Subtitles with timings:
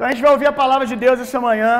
[0.00, 1.72] Então a gente vai ouvir a palavra de Deus essa manhã.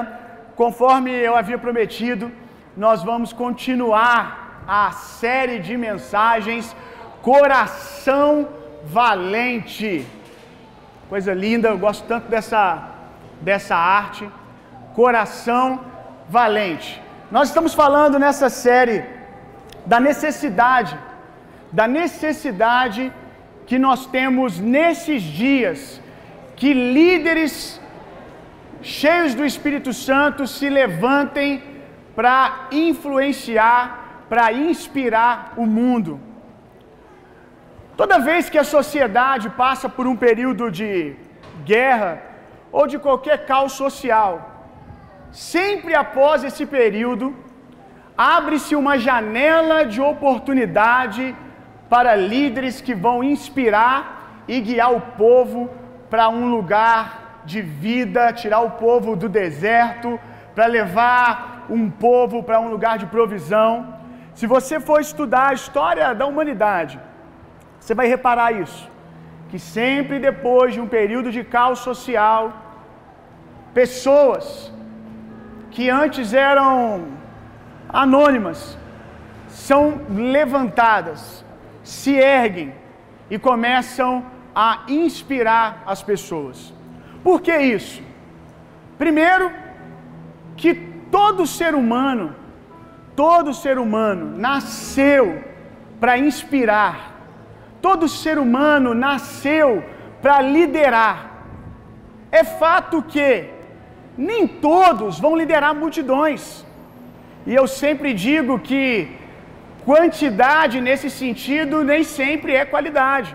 [0.54, 2.30] Conforme eu havia prometido,
[2.76, 6.76] nós vamos continuar a série de mensagens
[7.22, 8.46] Coração
[8.84, 10.04] Valente.
[11.08, 12.90] Coisa linda, eu gosto tanto dessa,
[13.40, 14.28] dessa arte.
[14.94, 15.80] Coração
[16.28, 17.02] Valente.
[17.30, 19.02] Nós estamos falando nessa série
[19.86, 20.94] da necessidade,
[21.72, 23.10] da necessidade
[23.66, 25.98] que nós temos nesses dias
[26.54, 27.79] que líderes
[28.82, 31.62] cheios do Espírito Santo se levantem
[32.14, 36.20] para influenciar, para inspirar o mundo.
[37.96, 41.16] Toda vez que a sociedade passa por um período de
[41.64, 42.22] guerra
[42.72, 44.66] ou de qualquer caos social,
[45.30, 47.36] sempre após esse período,
[48.16, 51.36] abre-se uma janela de oportunidade
[51.88, 55.68] para líderes que vão inspirar e guiar o povo
[56.08, 57.19] para um lugar
[57.52, 60.10] de vida, tirar o povo do deserto,
[60.54, 63.70] para levar um povo para um lugar de provisão.
[64.38, 66.96] Se você for estudar a história da humanidade,
[67.78, 68.82] você vai reparar isso,
[69.50, 72.42] que sempre depois de um período de caos social,
[73.80, 74.46] pessoas
[75.74, 76.68] que antes eram
[78.02, 78.60] anônimas
[79.68, 79.84] são
[80.36, 81.44] levantadas,
[81.82, 82.68] se erguem
[83.34, 84.12] e começam
[84.54, 86.58] a inspirar as pessoas.
[87.22, 88.02] Por que isso?
[88.98, 89.50] Primeiro,
[90.56, 90.74] que
[91.10, 92.34] todo ser humano,
[93.16, 95.42] todo ser humano nasceu
[96.00, 96.96] para inspirar.
[97.82, 99.82] Todo ser humano nasceu
[100.22, 101.16] para liderar.
[102.30, 103.48] É fato que
[104.16, 106.64] nem todos vão liderar multidões.
[107.46, 109.08] E eu sempre digo que
[109.84, 113.34] quantidade nesse sentido nem sempre é qualidade.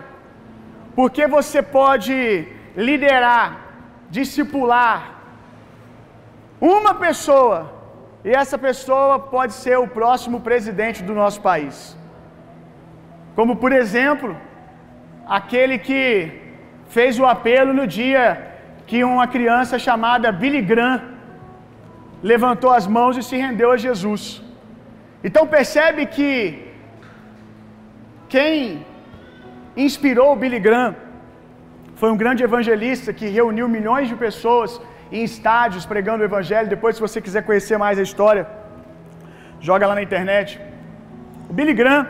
[0.94, 3.65] Porque você pode liderar,
[4.10, 5.16] discipular
[6.60, 7.72] uma pessoa,
[8.24, 11.96] e essa pessoa pode ser o próximo presidente do nosso país.
[13.34, 14.36] Como, por exemplo,
[15.26, 16.00] aquele que
[16.88, 18.54] fez o apelo no dia
[18.86, 21.02] que uma criança chamada Billy Graham
[22.22, 24.42] levantou as mãos e se rendeu a Jesus.
[25.22, 26.72] Então percebe que
[28.28, 28.86] quem
[29.76, 30.94] inspirou Billy Graham
[32.00, 34.70] foi um grande evangelista que reuniu milhões de pessoas
[35.16, 36.68] em estádios pregando o evangelho.
[36.76, 38.44] Depois, se você quiser conhecer mais a história,
[39.68, 40.48] joga lá na internet.
[41.50, 42.06] O Billy Graham,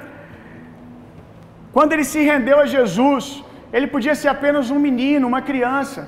[1.77, 3.25] quando ele se rendeu a Jesus,
[3.77, 6.03] ele podia ser apenas um menino, uma criança.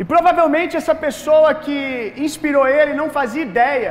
[0.00, 1.76] E provavelmente essa pessoa que
[2.26, 3.90] inspirou ele não fazia ideia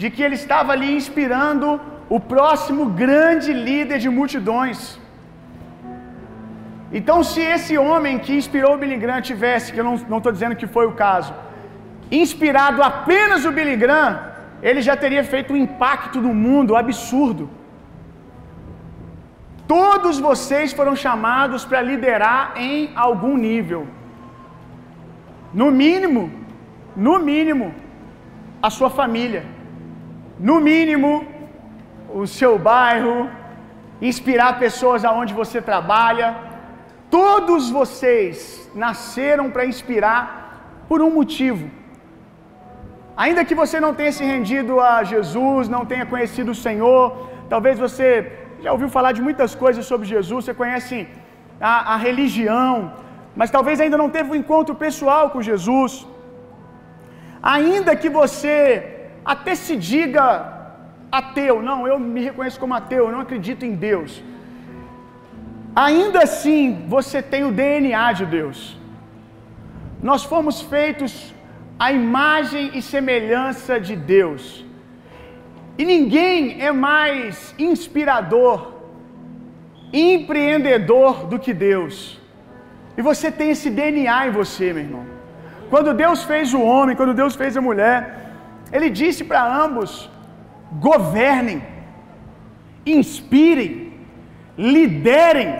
[0.00, 1.68] de que ele estava ali inspirando
[2.16, 4.78] o próximo grande líder de multidões.
[6.92, 10.56] Então, se esse homem que inspirou o Billy Graham tivesse, que eu não estou dizendo
[10.56, 11.34] que foi o caso,
[12.10, 14.20] inspirado apenas o Billy Graham,
[14.62, 17.50] ele já teria feito um impacto no mundo absurdo.
[19.66, 23.86] Todos vocês foram chamados para liderar em algum nível.
[25.52, 26.30] No mínimo,
[26.94, 27.74] no mínimo,
[28.62, 29.44] a sua família.
[30.38, 31.26] No mínimo,
[32.14, 33.28] o seu bairro,
[34.00, 36.28] inspirar pessoas aonde você trabalha.
[37.10, 40.20] Todos vocês nasceram para inspirar
[40.88, 41.66] por um motivo.
[43.24, 47.04] Ainda que você não tenha se rendido a Jesus, não tenha conhecido o Senhor,
[47.52, 48.10] talvez você
[48.64, 50.96] já ouviu falar de muitas coisas sobre Jesus, você conhece
[51.60, 52.92] a, a religião,
[53.40, 56.06] mas talvez ainda não teve um encontro pessoal com Jesus.
[57.42, 58.60] Ainda que você
[59.24, 60.56] até se diga
[61.20, 64.22] ateu, não, eu me reconheço como ateu, eu não acredito em Deus.
[65.76, 68.58] Ainda assim, você tem o DNA de Deus.
[70.02, 71.34] Nós fomos feitos
[71.78, 74.64] à imagem e semelhança de Deus.
[75.76, 78.72] E ninguém é mais inspirador,
[79.92, 82.18] empreendedor do que Deus.
[82.96, 85.04] E você tem esse DNA em você, meu irmão.
[85.68, 87.96] Quando Deus fez o homem, quando Deus fez a mulher,
[88.72, 90.10] Ele disse para ambos:
[90.80, 91.62] governem,
[92.86, 93.85] inspirem,
[94.56, 95.54] liderem.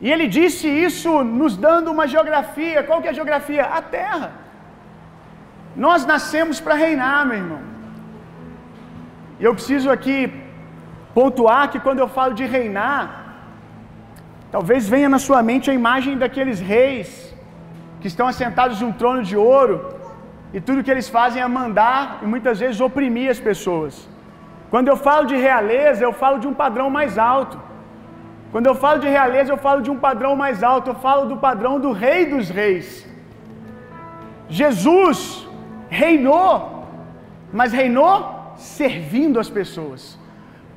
[0.00, 2.82] E Ele disse isso nos dando uma geografia.
[2.82, 3.64] Qual que é a geografia?
[3.64, 4.32] A terra.
[5.76, 7.62] Nós nascemos para reinar, meu irmão.
[9.40, 10.16] E eu preciso aqui
[11.12, 13.02] pontuar que quando eu falo de reinar,
[14.50, 17.34] talvez venha na sua mente a imagem daqueles reis
[18.00, 19.76] que estão assentados em um trono de ouro
[20.52, 24.08] e tudo que eles fazem é mandar e muitas vezes oprimir as pessoas.
[24.74, 27.56] Quando eu falo de realeza, eu falo de um padrão mais alto.
[28.50, 31.36] Quando eu falo de realeza, eu falo de um padrão mais alto, eu falo do
[31.36, 32.88] padrão do Rei dos Reis.
[34.48, 35.48] Jesus
[35.88, 36.88] reinou,
[37.52, 38.16] mas reinou
[38.56, 40.18] servindo as pessoas.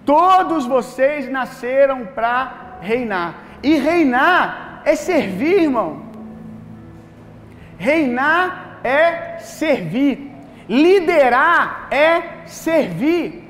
[0.05, 3.33] Todos vocês nasceram para reinar.
[3.63, 6.03] E reinar é servir, irmão.
[7.79, 10.31] Reinar é servir.
[10.69, 13.46] Liderar é servir.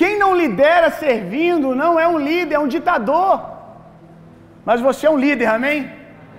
[0.00, 3.32] Quem não lidera servindo não é um líder, é um ditador.
[4.68, 5.78] Mas você é um líder, amém?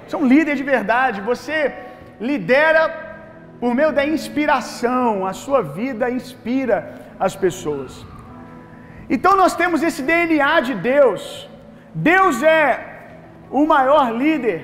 [0.03, 1.27] Você é um líder de verdade.
[1.31, 1.57] Você
[2.29, 2.83] lidera
[3.59, 5.25] por meio da inspiração.
[5.31, 6.77] A sua vida inspira
[7.27, 7.91] as pessoas.
[9.15, 11.21] Então nós temos esse DNA de Deus.
[12.13, 12.65] Deus é
[13.59, 14.59] o maior líder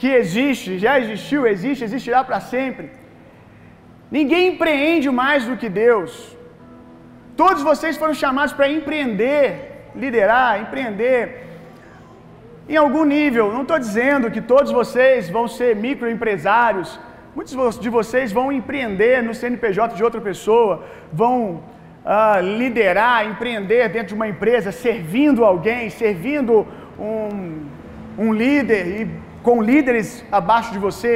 [0.00, 2.86] que existe, já existiu, existe, existirá para sempre.
[4.18, 6.12] Ninguém empreende mais do que Deus.
[7.42, 9.44] Todos vocês foram chamados para empreender,
[10.02, 11.20] liderar, empreender.
[12.68, 17.00] Em algum nível, não estou dizendo que todos vocês vão ser microempresários.
[17.34, 21.36] Muitos de vocês vão empreender no CNPJ de outra pessoa, vão
[22.04, 26.66] uh, liderar, empreender dentro de uma empresa, servindo alguém, servindo
[26.98, 27.64] um,
[28.18, 29.10] um líder e
[29.42, 31.14] com líderes abaixo de você.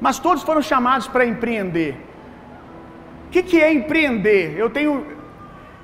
[0.00, 1.94] Mas todos foram chamados para empreender.
[3.32, 4.58] Que, que é empreender?
[4.62, 4.94] Eu tenho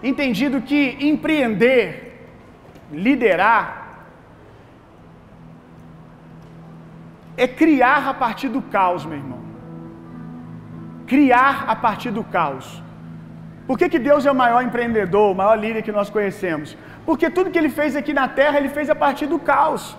[0.03, 1.83] entendido que empreender,
[2.93, 4.05] liderar,
[7.37, 9.41] é criar a partir do caos, meu irmão.
[11.07, 12.83] Criar a partir do caos.
[13.67, 16.77] Por que, que Deus é o maior empreendedor, o maior líder que nós conhecemos?
[17.07, 19.97] Porque tudo que ele fez aqui na terra, ele fez a partir do caos.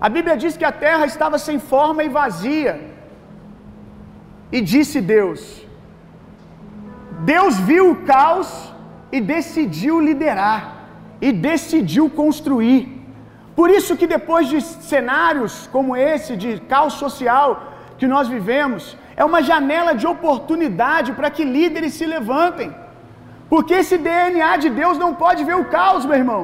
[0.00, 2.80] A Bíblia diz que a terra estava sem forma e vazia.
[4.52, 5.61] E disse Deus:
[7.30, 8.48] Deus viu o caos
[9.16, 10.60] e decidiu liderar,
[11.20, 12.80] e decidiu construir.
[13.58, 17.48] Por isso que depois de cenários como esse de caos social
[17.98, 22.70] que nós vivemos, é uma janela de oportunidade para que líderes se levantem.
[23.52, 26.42] Porque esse DNA de Deus não pode ver o caos, meu irmão.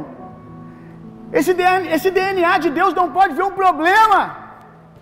[1.32, 4.20] Esse DNA, esse DNA de Deus não pode ver um problema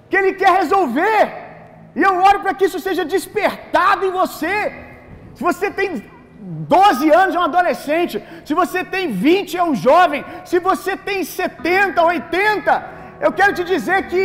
[0.08, 1.22] que Ele quer resolver.
[1.98, 4.85] E eu oro para que isso seja despertado em você.
[5.36, 5.88] Se você tem
[6.76, 8.22] 12 anos, é um adolescente.
[8.44, 10.24] Se você tem 20, é um jovem.
[10.50, 12.84] Se você tem 70, 80,
[13.20, 14.22] eu quero te dizer que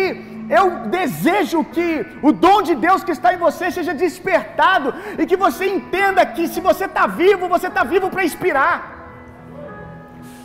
[0.59, 0.65] eu
[0.99, 1.87] desejo que
[2.21, 6.47] o dom de Deus que está em você seja despertado e que você entenda que
[6.53, 8.75] se você está vivo, você está vivo para inspirar.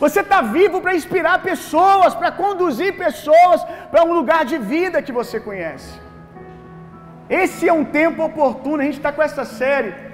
[0.03, 5.11] Você está vivo para inspirar pessoas, para conduzir pessoas para um lugar de vida que
[5.19, 5.93] você conhece.
[7.29, 10.06] Esse é um tempo oportuno, a gente está com essa série,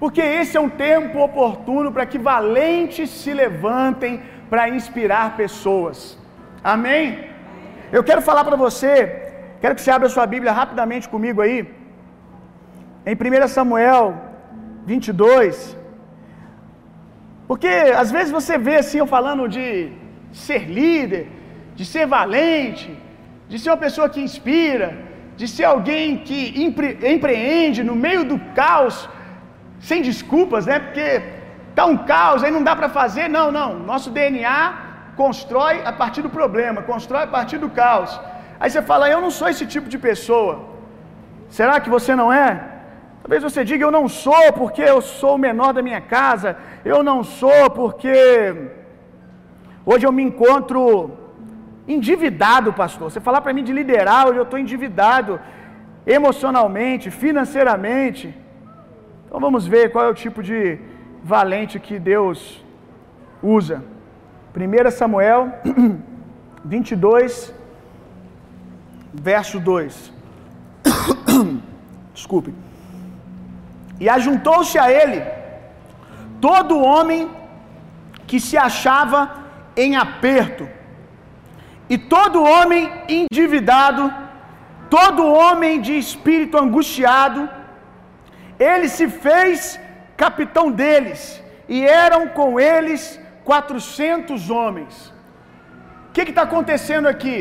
[0.00, 5.96] porque esse é um tempo oportuno para que valentes se levantem para inspirar pessoas.
[6.74, 7.04] Amém?
[7.96, 8.92] Eu quero falar para você,
[9.60, 11.58] quero que você abra sua Bíblia rapidamente comigo aí,
[13.06, 14.06] em 1 Samuel
[14.84, 15.76] 22.
[17.48, 17.72] Porque
[18.02, 19.66] às vezes você vê assim eu falando de
[20.46, 21.26] ser líder,
[21.74, 22.90] de ser valente,
[23.48, 24.88] de ser uma pessoa que inspira,
[25.40, 28.96] de ser alguém que empre empreende no meio do caos,
[29.80, 30.78] sem desculpas, né?
[30.78, 31.22] Porque
[31.74, 33.28] tá um caos, aí não dá para fazer.
[33.28, 33.78] Não, não.
[33.78, 38.20] Nosso DNA constrói a partir do problema, constrói a partir do caos.
[38.60, 40.52] Aí você fala, eu não sou esse tipo de pessoa.
[41.48, 42.48] Será que você não é?
[43.22, 47.02] Talvez você diga, eu não sou porque eu sou o menor da minha casa, eu
[47.02, 48.04] não sou porque
[49.84, 50.82] hoje eu me encontro
[51.86, 53.10] endividado, pastor.
[53.10, 55.40] Você falar para mim de liderar, hoje eu estou endividado
[56.06, 58.34] emocionalmente, financeiramente.
[59.28, 60.78] Então vamos ver qual é o tipo de
[61.22, 62.64] valente que Deus
[63.42, 63.84] usa.
[64.56, 65.52] 1 Samuel
[66.64, 67.52] 22,
[69.12, 70.12] verso 2.
[72.14, 72.54] Desculpe.
[74.00, 75.20] E ajuntou-se a ele
[76.40, 77.30] todo homem
[78.26, 79.30] que se achava
[79.76, 80.66] em aperto,
[81.90, 84.10] e todo homem endividado,
[84.88, 87.57] todo homem de espírito angustiado,
[88.58, 89.78] ele se fez
[90.16, 91.20] capitão deles,
[91.68, 93.02] e eram com eles
[93.44, 94.94] quatrocentos homens.
[96.08, 97.36] O que está acontecendo aqui?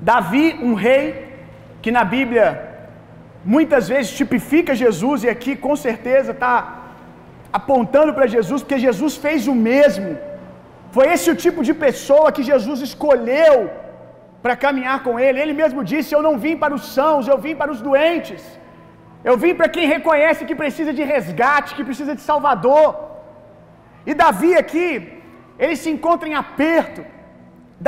[0.00, 1.04] Davi, um rei,
[1.82, 2.46] que na Bíblia
[3.54, 6.52] muitas vezes tipifica Jesus, e aqui com certeza está
[7.60, 10.10] apontando para Jesus, porque Jesus fez o mesmo.
[10.94, 13.58] Foi esse o tipo de pessoa que Jesus escolheu
[14.42, 15.40] para caminhar com ele.
[15.42, 18.42] Ele mesmo disse: Eu não vim para os sãos, eu vim para os doentes.
[19.28, 22.88] Eu vim para quem reconhece que precisa de resgate, que precisa de Salvador.
[24.08, 24.86] E Davi aqui,
[25.58, 27.02] ele se encontra em aperto.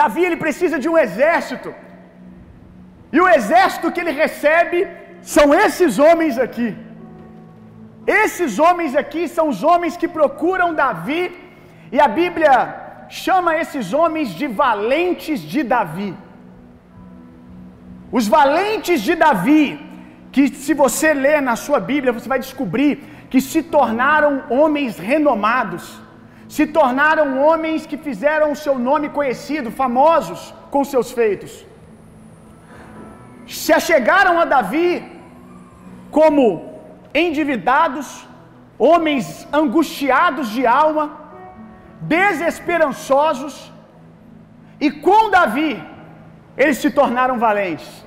[0.01, 1.71] Davi ele precisa de um exército.
[3.17, 4.79] E o exército que ele recebe
[5.35, 6.71] são esses homens aqui.
[8.23, 11.23] Esses homens aqui são os homens que procuram Davi,
[11.91, 12.55] e a Bíblia
[13.09, 16.11] chama esses homens de valentes de Davi.
[18.19, 19.65] Os valentes de Davi,
[20.35, 22.93] que se você ler na sua Bíblia, você vai descobrir
[23.31, 25.85] que se tornaram homens renomados,
[26.55, 30.41] se tornaram homens que fizeram o seu nome conhecido, famosos
[30.73, 31.53] com seus feitos.
[33.47, 34.91] Se achegaram a Davi
[36.11, 36.45] como
[37.15, 38.27] endividados,
[38.77, 41.05] homens angustiados de alma,
[42.17, 43.55] desesperançosos,
[44.81, 45.73] e com Davi
[46.57, 48.04] eles se tornaram valentes.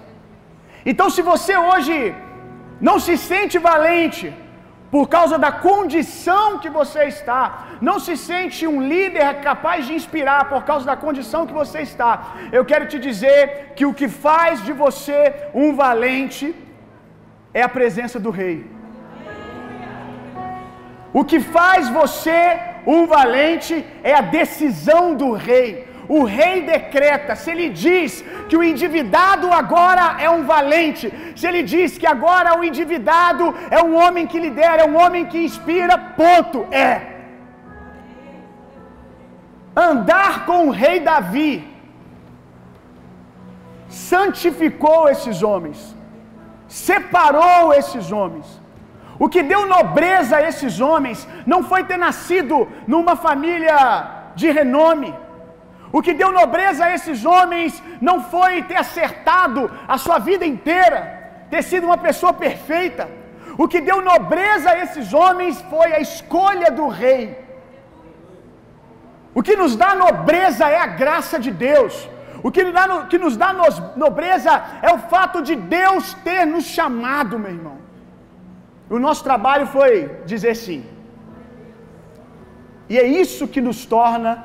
[0.92, 1.96] Então, se você hoje
[2.88, 4.28] não se sente valente
[4.94, 7.40] por causa da condição que você está,
[7.88, 12.12] não se sente um líder capaz de inspirar por causa da condição que você está,
[12.58, 15.20] eu quero te dizer que o que faz de você
[15.54, 16.48] um valente
[17.54, 18.58] é a presença do Rei.
[21.20, 22.40] O que faz você
[22.96, 25.87] um valente é a decisão do Rei.
[26.10, 31.64] O rei decreta, se ele diz que o endividado agora é um valente, se ele
[31.64, 35.98] diz que agora o endividado é um homem que lidera, é um homem que inspira,
[35.98, 36.94] ponto, é.
[39.76, 41.54] Andar com o rei Davi
[43.90, 45.96] santificou esses homens,
[46.68, 48.48] separou esses homens.
[49.20, 53.76] O que deu nobreza a esses homens não foi ter nascido numa família
[54.36, 55.14] de renome.
[55.92, 61.00] O que deu nobreza a esses homens não foi ter acertado a sua vida inteira,
[61.50, 63.10] ter sido uma pessoa perfeita.
[63.58, 67.38] O que deu nobreza a esses homens foi a escolha do rei.
[69.34, 72.10] O que nos dá nobreza é a graça de Deus.
[72.44, 73.54] O que nos dá, que nos dá
[73.96, 74.52] nobreza
[74.82, 77.78] é o fato de Deus ter nos chamado, meu irmão.
[78.90, 80.86] O nosso trabalho foi dizer sim.
[82.90, 84.44] E é isso que nos torna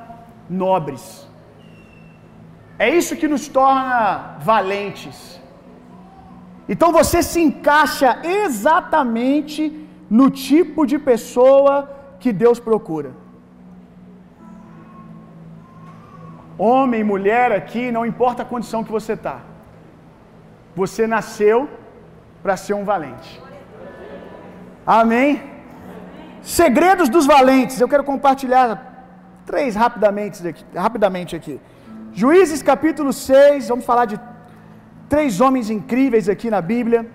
[0.49, 1.29] nobres.
[2.85, 3.95] É isso que nos torna
[4.51, 5.19] valentes.
[6.73, 8.11] Então você se encaixa
[8.45, 9.63] exatamente
[10.19, 11.73] no tipo de pessoa
[12.23, 13.11] que Deus procura.
[16.59, 19.37] Homem, mulher aqui, não importa a condição que você está.
[20.75, 21.59] Você nasceu
[22.43, 23.33] para ser um valente.
[25.01, 25.31] Amém?
[26.61, 27.81] Segredos dos valentes.
[27.81, 28.69] Eu quero compartilhar
[29.47, 30.65] três rapidamente aqui.
[30.87, 31.61] Rapidamente aqui.
[32.15, 34.21] Juízes capítulo 6, vamos falar de
[35.09, 37.07] três homens incríveis aqui na Bíblia.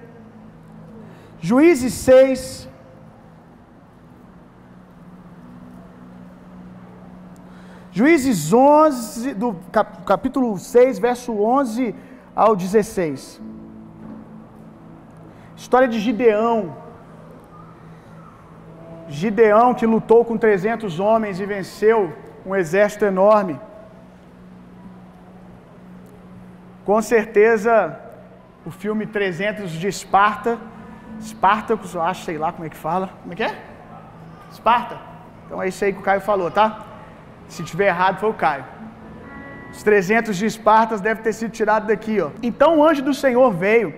[1.40, 2.68] Juízes 6.
[7.92, 9.56] Juízes 11, do
[10.06, 11.94] capítulo 6, verso 11
[12.36, 13.40] ao 16.
[15.56, 16.76] História de Gideão.
[19.08, 22.14] Gideão que lutou com 300 homens e venceu
[22.46, 23.60] um exército enorme.
[26.88, 28.00] Com certeza,
[28.66, 30.58] o filme 300 de Esparta,
[31.20, 33.10] Espartacus, eu acho, sei lá como é que fala.
[33.22, 33.54] Como é que é?
[34.50, 34.98] Esparta.
[35.46, 36.86] Então é isso aí que o Caio falou, tá?
[37.50, 38.64] Se tiver errado, foi o Caio.
[39.70, 42.30] Os 300 de Espartas devem ter sido tirados daqui, ó.
[42.42, 43.94] Então o anjo do Senhor veio,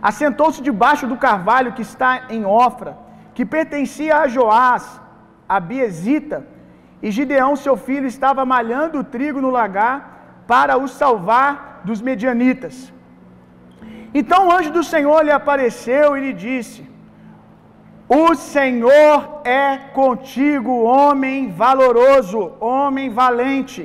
[0.00, 2.96] assentou-se debaixo do carvalho que está em Ofra,
[3.34, 5.00] que pertencia a Joás,
[5.48, 6.46] a Biesita,
[7.02, 10.13] e Gideão, seu filho, estava malhando o trigo no lagar
[10.52, 11.52] para o salvar
[11.88, 12.76] dos medianitas.
[14.20, 16.80] Então o anjo do Senhor lhe apareceu e lhe disse:
[18.22, 19.16] O Senhor
[19.62, 19.68] é
[20.00, 22.40] contigo, homem valoroso,
[22.74, 23.84] homem valente.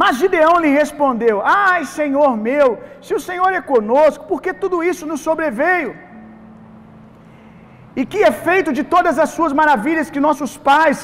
[0.00, 2.68] Mas Gideão lhe respondeu: Ai, Senhor meu,
[3.06, 5.90] se o Senhor é conosco, por que tudo isso nos sobreveio?
[8.00, 10.98] E que é feito de todas as suas maravilhas que nossos pais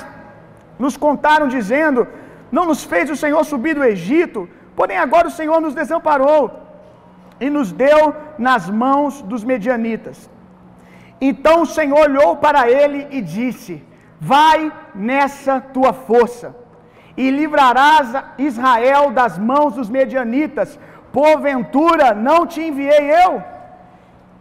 [0.85, 2.07] nos contaram, dizendo:
[2.51, 6.63] Não nos fez o Senhor subir do Egito, porém agora o Senhor nos desamparou
[7.41, 10.31] e nos deu nas mãos dos medianitas.
[11.21, 13.83] Então o Senhor olhou para ele e disse:
[14.21, 16.55] Vai nessa tua força,
[17.17, 20.79] e livrarás Israel das mãos dos medianitas.
[21.13, 23.43] Porventura não te enviei eu?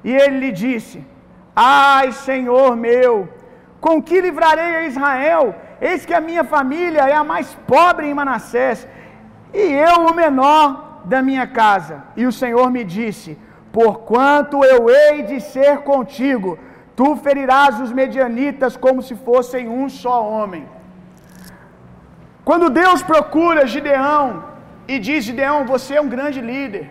[0.04, 1.06] E ele lhe disse:
[1.56, 3.30] Ai, Senhor meu,
[3.80, 5.56] com que livrarei a Israel?
[5.82, 8.88] Eis que a minha família é a mais pobre em Manassés,
[9.53, 12.03] e eu o menor da minha casa.
[12.15, 13.38] E o Senhor me disse:
[13.72, 16.58] Porquanto eu hei de ser contigo,
[16.96, 20.65] tu ferirás os medianitas como se fossem um só homem.
[22.44, 24.44] Quando Deus procura Gideão
[24.88, 26.89] e diz: Gideão, você é um grande líder,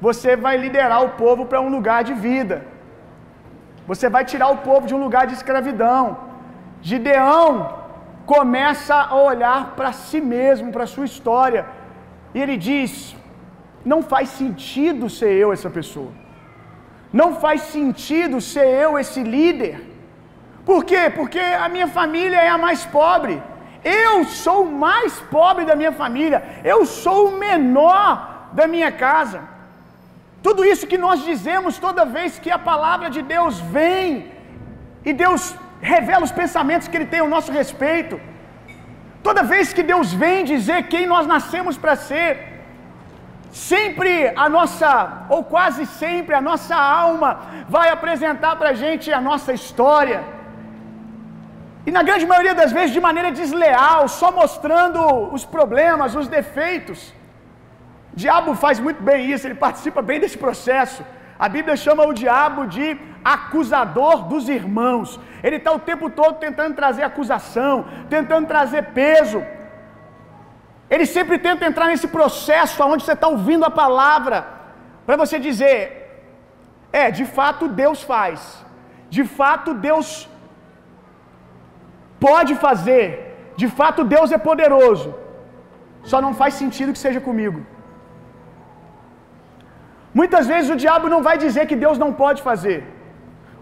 [0.00, 2.58] você vai liderar o povo para um lugar de vida.
[3.90, 6.02] Você vai tirar o povo de um lugar de escravidão.
[6.80, 7.81] Gideão
[8.26, 11.66] começa a olhar para si mesmo, para a sua história,
[12.34, 13.16] e ele diz:
[13.84, 16.12] não faz sentido ser eu essa pessoa.
[17.12, 19.74] Não faz sentido ser eu esse líder.
[20.64, 21.10] Por quê?
[21.14, 23.42] Porque a minha família é a mais pobre.
[23.84, 26.42] Eu sou o mais pobre da minha família.
[26.64, 29.40] Eu sou o menor da minha casa.
[30.42, 34.32] Tudo isso que nós dizemos toda vez que a palavra de Deus vem
[35.04, 35.54] e Deus
[35.90, 38.16] revela os pensamentos que Ele tem ao nosso respeito.
[39.26, 42.28] Toda vez que Deus vem dizer quem nós nascemos para ser,
[43.52, 44.10] sempre
[44.44, 44.90] a nossa,
[45.34, 47.30] ou quase sempre, a nossa alma
[47.76, 50.20] vai apresentar para a gente a nossa história.
[51.86, 55.00] E na grande maioria das vezes de maneira desleal, só mostrando
[55.36, 57.00] os problemas, os defeitos.
[58.12, 61.02] O diabo faz muito bem isso, ele participa bem desse processo.
[61.38, 62.86] A Bíblia chama o diabo de
[63.24, 65.18] acusador dos irmãos.
[65.42, 69.42] Ele está o tempo todo tentando trazer acusação, tentando trazer peso.
[70.90, 74.38] Ele sempre tenta entrar nesse processo onde você está ouvindo a palavra,
[75.06, 75.80] para você dizer:
[76.92, 78.40] é, de fato Deus faz,
[79.16, 80.08] de fato Deus
[82.26, 83.06] pode fazer,
[83.56, 85.08] de fato Deus é poderoso,
[86.10, 87.60] só não faz sentido que seja comigo.
[90.20, 92.78] Muitas vezes o diabo não vai dizer que Deus não pode fazer,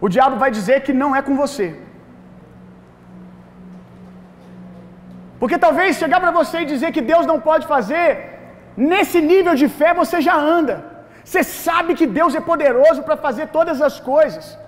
[0.04, 1.68] o diabo vai dizer que não é com você.
[5.40, 8.06] Porque talvez chegar para você e dizer que Deus não pode fazer,
[8.76, 10.76] nesse nível de fé você já anda.
[11.24, 14.58] Você sabe que Deus é poderoso para fazer todas as coisas.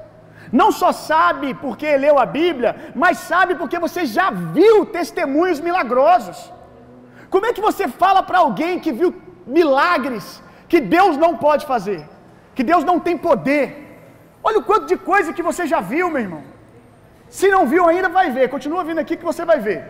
[0.61, 2.71] Não só sabe porque leu a Bíblia,
[3.03, 6.39] mas sabe porque você já viu testemunhos milagrosos.
[7.31, 9.11] Como é que você fala para alguém que viu
[9.47, 12.01] milagres que Deus não pode fazer?
[12.55, 13.82] Que Deus não tem poder?
[14.49, 16.43] Olha o quanto de coisa que você já viu, meu irmão.
[17.39, 18.47] Se não viu ainda, vai ver.
[18.55, 19.81] Continua vindo aqui que você vai ver.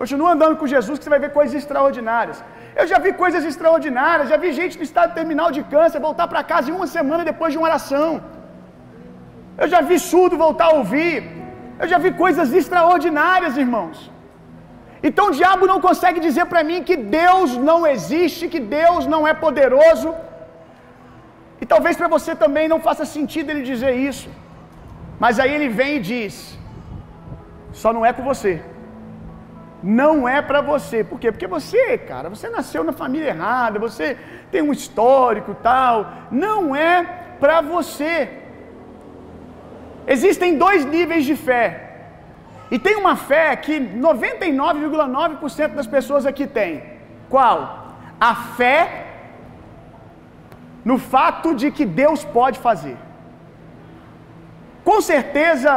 [0.00, 2.38] Continua andando com Jesus que você vai ver coisas extraordinárias.
[2.80, 6.42] Eu já vi coisas extraordinárias, já vi gente no estado terminal de câncer voltar para
[6.52, 8.10] casa em uma semana depois de uma oração.
[9.62, 11.16] Eu já vi surdo voltar a ouvir.
[11.82, 13.98] Eu já vi coisas extraordinárias, irmãos.
[15.08, 19.22] Então o diabo não consegue dizer para mim que Deus não existe, que Deus não
[19.30, 20.08] é poderoso.
[21.68, 24.28] Talvez para você também não faça sentido ele dizer isso.
[25.20, 26.58] Mas aí ele vem e diz:
[27.72, 28.62] só não é com você.
[29.82, 31.04] Não é para você.
[31.04, 31.30] Por quê?
[31.30, 34.16] Porque você, cara, você nasceu na família errada, você
[34.50, 36.12] tem um histórico tal.
[36.30, 37.04] Não é
[37.38, 38.14] para você.
[40.06, 41.66] Existem dois níveis de fé.
[42.70, 46.82] E tem uma fé que 99,9% das pessoas aqui têm.
[47.28, 47.96] Qual?
[48.20, 49.07] A fé
[50.88, 52.96] no fato de que Deus pode fazer.
[54.88, 55.72] Com certeza,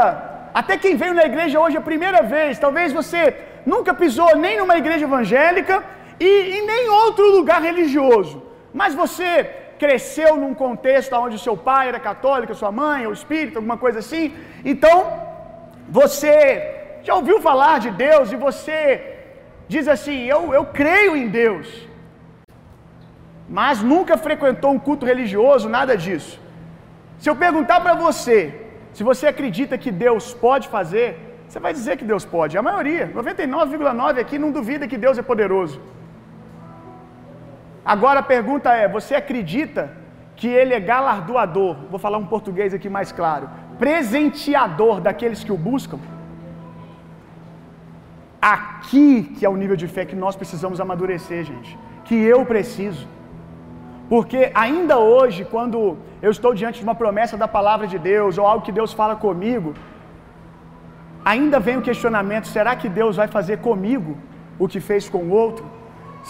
[0.60, 3.22] até quem veio na igreja hoje a primeira vez, talvez você
[3.72, 5.76] nunca pisou nem numa igreja evangélica
[6.28, 8.36] e em nem outro lugar religioso,
[8.80, 9.32] mas você
[9.84, 14.26] cresceu num contexto onde seu pai era católico, sua mãe, ou espírito, alguma coisa assim.
[14.74, 14.98] Então,
[16.00, 16.38] você
[17.08, 18.80] já ouviu falar de Deus e você
[19.74, 21.68] diz assim: Eu, eu creio em Deus,
[23.60, 26.34] mas nunca frequentou um culto religioso, nada disso.
[27.20, 28.38] Se eu perguntar para você
[28.94, 31.08] se você acredita que Deus pode fazer,
[31.48, 32.58] você vai dizer que Deus pode.
[32.58, 35.80] A maioria, 99,9 aqui, não duvida que Deus é poderoso.
[37.94, 39.84] Agora a pergunta é: você acredita
[40.36, 41.76] que Ele é galardoador?
[41.90, 43.50] Vou falar um português aqui mais claro.
[43.80, 46.00] Presenteador daqueles que o buscam?
[48.42, 51.78] Aqui que é o nível de fé que nós precisamos amadurecer, gente.
[52.06, 53.08] Que eu preciso.
[54.12, 55.78] Porque ainda hoje, quando
[56.26, 59.16] eu estou diante de uma promessa da palavra de Deus, ou algo que Deus fala
[59.26, 59.70] comigo,
[61.34, 64.12] ainda vem o questionamento: será que Deus vai fazer comigo
[64.64, 65.64] o que fez com o outro?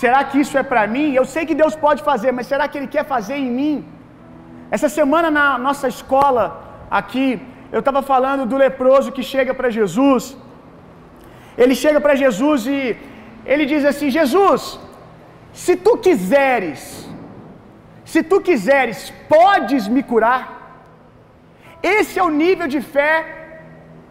[0.02, 1.08] Será que isso é para mim?
[1.20, 3.76] Eu sei que Deus pode fazer, mas será que Ele quer fazer em mim?
[4.78, 6.44] Essa semana na nossa escola
[7.00, 7.28] aqui,
[7.76, 10.24] eu estava falando do leproso que chega para Jesus.
[11.58, 12.80] Ele chega para Jesus e
[13.54, 14.80] ele diz assim: Jesus,
[15.65, 16.82] se tu quiseres,
[18.12, 19.00] se tu quiseres,
[19.34, 20.41] podes me curar.
[21.97, 23.13] Esse é o nível de fé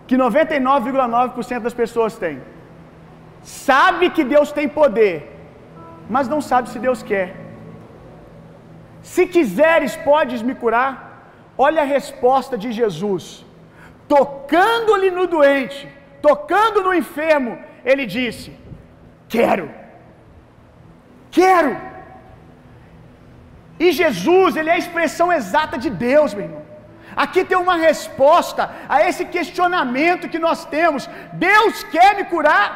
[0.06, 2.38] que 99,9% das pessoas têm.
[3.42, 5.16] Sabe que Deus tem poder,
[6.14, 7.28] mas não sabe se Deus quer.
[9.12, 10.92] Se quiseres, podes me curar.
[11.66, 13.44] Olha a resposta de Jesus.
[14.14, 15.80] Tocando-lhe no doente,
[16.22, 17.52] tocando no enfermo,
[17.84, 18.50] ele disse:
[19.28, 19.70] Quero,
[21.30, 21.89] quero.
[23.84, 26.64] E Jesus, ele é a expressão exata de Deus, meu irmão.
[27.24, 28.62] Aqui tem uma resposta
[28.94, 31.08] a esse questionamento que nós temos.
[31.48, 32.66] Deus quer me curar?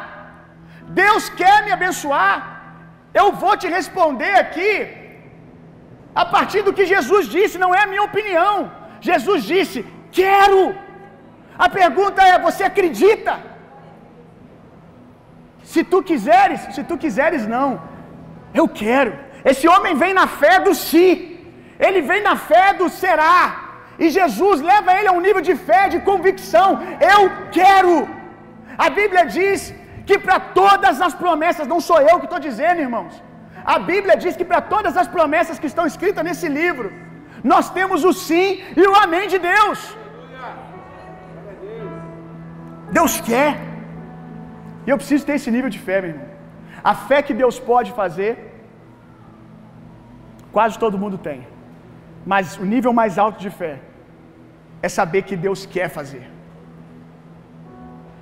[1.01, 2.33] Deus quer me abençoar?
[3.21, 4.71] Eu vou te responder aqui
[6.23, 8.55] a partir do que Jesus disse, não é a minha opinião.
[9.09, 10.61] Jesus disse: Quero.
[11.65, 13.33] A pergunta é: Você acredita?
[15.71, 17.69] Se tu quiseres, se tu quiseres, não.
[18.53, 19.13] Eu quero.
[19.51, 21.07] Esse homem vem na fé do si.
[21.85, 23.39] Ele vem na fé do será.
[24.03, 26.69] E Jesus leva ele a um nível de fé, de convicção.
[27.13, 27.21] Eu
[27.57, 27.93] quero.
[28.85, 29.59] A Bíblia diz
[30.07, 33.13] que para todas as promessas, não sou eu que estou dizendo, irmãos.
[33.73, 36.87] A Bíblia diz que para todas as promessas que estão escritas nesse livro,
[37.51, 38.47] nós temos o sim
[38.81, 39.79] e o amém de Deus.
[42.97, 43.51] Deus quer.
[44.85, 46.29] E eu preciso ter esse nível de fé, meu irmão.
[46.91, 48.31] A fé que Deus pode fazer,
[50.55, 51.39] quase todo mundo tem.
[52.33, 53.73] Mas o nível mais alto de fé
[54.85, 56.25] é saber que Deus quer fazer.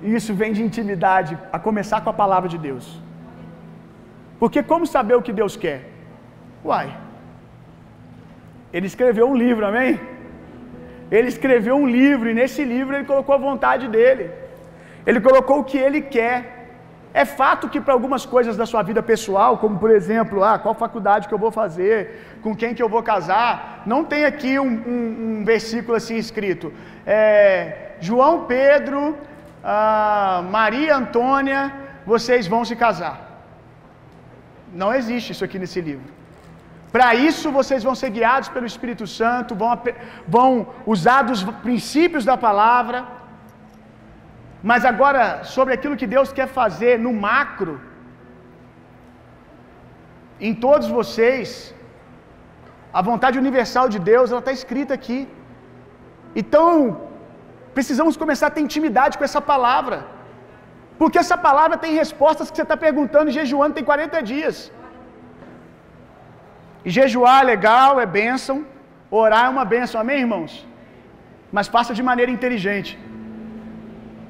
[0.06, 2.86] E isso vem de intimidade, a começar com a palavra de Deus.
[4.40, 5.80] Porque como saber o que Deus quer?
[6.70, 6.88] Uai.
[8.76, 9.92] Ele escreveu um livro, amém?
[11.16, 14.26] Ele escreveu um livro e nesse livro ele colocou a vontade dele.
[15.06, 16.38] Ele colocou o que ele quer.
[17.22, 20.74] É fato que para algumas coisas da sua vida pessoal, como por exemplo, ah, qual
[20.74, 21.98] faculdade que eu vou fazer,
[22.42, 26.72] com quem que eu vou casar, não tem aqui um, um, um versículo assim escrito.
[27.06, 29.16] É, João Pedro,
[29.62, 31.62] ah, Maria Antônia,
[32.12, 33.16] vocês vão se casar.
[34.82, 36.08] Não existe isso aqui nesse livro.
[36.94, 39.70] Para isso vocês vão ser guiados pelo Espírito Santo, vão,
[40.36, 42.98] vão usar dos princípios da palavra.
[44.70, 45.22] Mas agora,
[45.54, 47.74] sobre aquilo que Deus quer fazer no macro,
[50.46, 51.50] em todos vocês,
[52.98, 55.20] a vontade universal de Deus, ela está escrita aqui.
[56.42, 56.68] Então,
[57.76, 59.98] precisamos começar a ter intimidade com essa palavra.
[61.00, 64.58] Porque essa palavra tem respostas que você está perguntando e jejuando tem 40 dias.
[66.86, 68.56] E jejuar é legal, é bênção.
[69.22, 70.52] Orar é uma bênção, amém, irmãos?
[71.56, 72.92] Mas faça de maneira inteligente.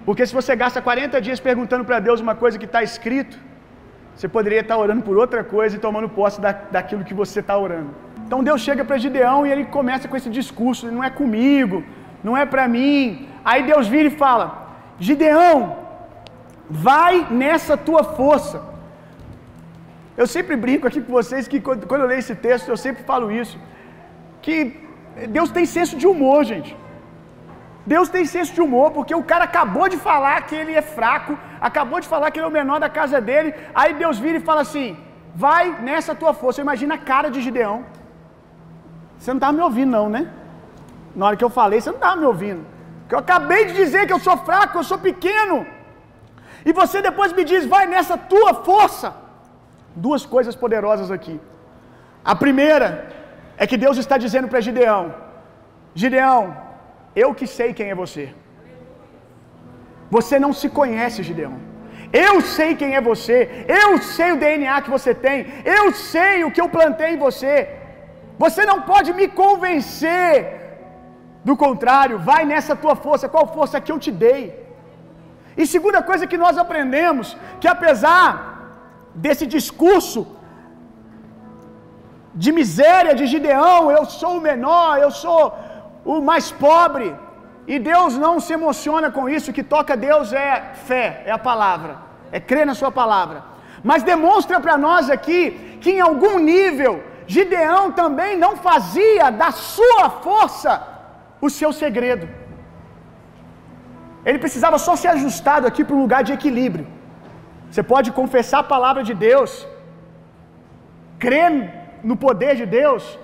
[0.07, 3.37] Porque se você gasta 40 dias perguntando para Deus uma coisa que está escrito,
[4.15, 7.57] você poderia estar orando por outra coisa e tomando posse da, daquilo que você está
[7.67, 7.91] orando.
[8.27, 11.79] Então Deus chega para Gideão e ele começa com esse discurso: não é comigo,
[12.23, 13.29] não é para mim.
[13.45, 14.47] Aí Deus vira e fala:
[14.99, 15.59] Gideão,
[16.89, 18.63] vai nessa tua força.
[20.17, 23.33] Eu sempre brinco aqui com vocês que quando eu leio esse texto, eu sempre falo
[23.43, 23.57] isso.
[24.45, 24.57] Que
[25.37, 26.73] Deus tem senso de humor, gente.
[27.87, 31.39] Deus tem senso de humor, porque o cara acabou de falar que ele é fraco,
[31.61, 34.47] acabou de falar que ele é o menor da casa dele, aí Deus vira e
[34.49, 34.97] fala assim:
[35.35, 36.61] vai nessa tua força.
[36.61, 37.85] Imagina a cara de Gideão.
[39.19, 40.23] Você não estava me ouvindo, não, né?
[41.15, 42.65] Na hora que eu falei, você não estava me ouvindo.
[43.01, 45.67] Porque eu acabei de dizer que eu sou fraco, eu sou pequeno.
[46.65, 49.15] E você depois me diz, vai nessa tua força.
[49.95, 51.41] Duas coisas poderosas aqui.
[52.25, 52.89] A primeira
[53.57, 55.15] é que Deus está dizendo para Gideão:
[55.95, 56.57] Gideão,
[57.23, 58.25] eu que sei quem é você.
[60.17, 61.55] Você não se conhece, Gideão.
[62.27, 63.39] Eu sei quem é você.
[63.83, 65.39] Eu sei o DNA que você tem.
[65.77, 67.55] Eu sei o que eu plantei em você.
[68.45, 70.37] Você não pode me convencer.
[71.49, 73.33] Do contrário, vai nessa tua força.
[73.35, 74.43] Qual força que eu te dei?
[75.61, 78.25] E segunda coisa que nós aprendemos, que apesar
[79.25, 80.21] desse discurso
[82.43, 85.41] de miséria de Gideão, eu sou o menor, eu sou
[86.05, 87.15] o mais pobre.
[87.67, 91.39] E Deus não se emociona com isso, o que toca Deus é fé, é a
[91.39, 91.97] palavra,
[92.31, 93.43] é crer na Sua palavra.
[93.83, 95.41] Mas demonstra para nós aqui
[95.81, 100.73] que em algum nível Gideão também não fazia da sua força
[101.41, 102.27] o seu segredo.
[104.25, 106.87] Ele precisava só ser ajustado aqui para um lugar de equilíbrio.
[107.71, 109.67] Você pode confessar a palavra de Deus,
[111.19, 111.51] crer
[112.03, 113.19] no poder de Deus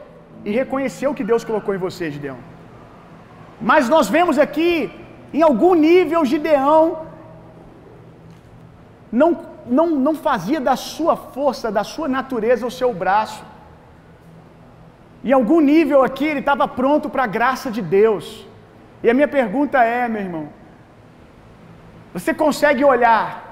[0.45, 2.50] e reconhecer o que Deus colocou em você, Gideão.
[3.61, 4.91] Mas nós vemos aqui,
[5.33, 7.07] em algum nível, Gideão
[9.13, 13.45] não, não, não fazia da sua força, da sua natureza, o seu braço.
[15.25, 18.47] Em algum nível aqui, ele estava pronto para a graça de Deus.
[19.03, 20.49] E a minha pergunta é, meu irmão:
[22.15, 23.51] você consegue olhar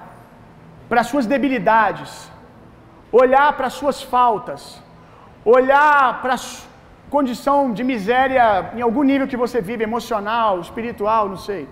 [0.88, 2.30] para as suas debilidades,
[3.12, 4.82] olhar para as suas faltas,
[5.44, 6.34] olhar para
[7.16, 8.44] condição de miséria
[8.76, 11.62] em algum nível que você vive, emocional, espiritual, não sei.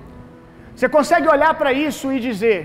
[0.74, 2.58] Você consegue olhar para isso e dizer: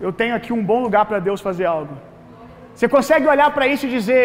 [0.00, 1.96] Eu tenho aqui um bom lugar para Deus fazer algo.
[2.74, 4.24] Você consegue olhar para isso e dizer: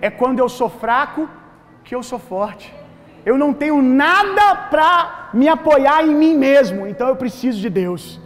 [0.00, 1.28] é quando eu sou fraco
[1.84, 2.74] que eu sou forte.
[3.24, 8.20] Eu não tenho nada para me apoiar em mim mesmo, então eu preciso de Deus.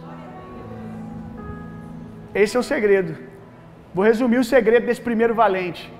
[2.33, 3.17] Esse é o segredo.
[3.93, 5.91] Vou resumir o segredo desse primeiro valente.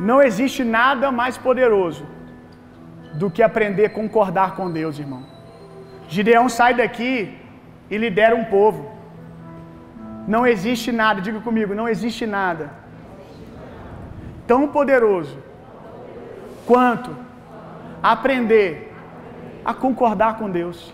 [0.00, 2.06] Não existe nada mais poderoso
[3.14, 5.24] do que aprender a concordar com Deus, irmão.
[6.08, 7.38] Gideão sai daqui
[7.90, 8.90] e lidera um povo.
[10.26, 12.82] Não existe nada, diga comigo, não existe nada
[14.46, 15.38] tão poderoso
[16.66, 17.16] quanto
[18.02, 18.92] aprender
[19.64, 20.92] a concordar com Deus.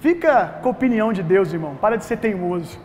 [0.00, 1.74] Fica com a opinião de Deus, irmão.
[1.76, 2.78] Para de ser teimoso.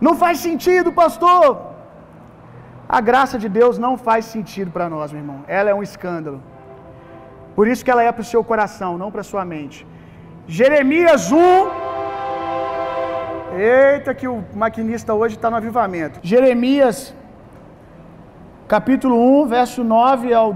[0.00, 1.67] Não faz sentido, pastor.
[2.88, 5.40] A graça de Deus não faz sentido para nós, meu irmão.
[5.46, 6.40] Ela é um escândalo.
[7.54, 9.86] Por isso que ela é para o seu coração, não para sua mente.
[10.46, 11.36] Jeremias 1.
[13.58, 16.18] Eita, que o maquinista hoje está no avivamento.
[16.22, 17.14] Jeremias,
[18.66, 20.50] capítulo 1, verso 9 ao,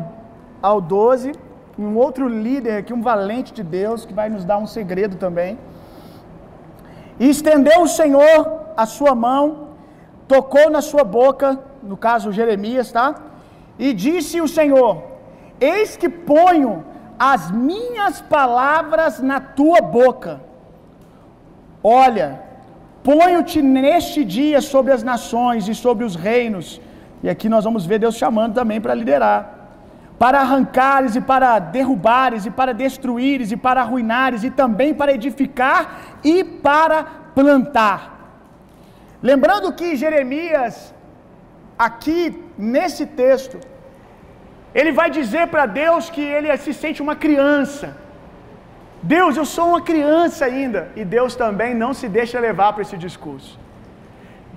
[0.63, 1.33] ao 12.
[1.79, 5.59] Um outro líder aqui, um valente de Deus, que vai nos dar um segredo também.
[7.21, 8.39] E estendeu o Senhor
[8.75, 9.69] a sua mão,
[10.27, 13.15] tocou na sua boca, no caso Jeremias, tá?
[13.79, 15.03] E disse o Senhor:
[15.61, 16.85] Eis que ponho
[17.19, 20.41] as minhas palavras na tua boca.
[21.83, 22.41] Olha,
[23.03, 26.81] ponho-te neste dia sobre as nações e sobre os reinos.
[27.23, 29.41] E aqui nós vamos ver Deus chamando também para liderar.
[30.19, 36.19] Para arrancares e para derrubares, e para destruíres, e para arruinares, e também para edificar
[36.23, 38.13] e para plantar.
[39.21, 40.93] Lembrando que Jeremias,
[41.87, 42.19] aqui
[42.73, 43.59] nesse texto,
[44.81, 47.89] ele vai dizer para Deus que ele se sente uma criança.
[49.15, 50.81] Deus, eu sou uma criança ainda.
[51.01, 53.53] E Deus também não se deixa levar para esse discurso.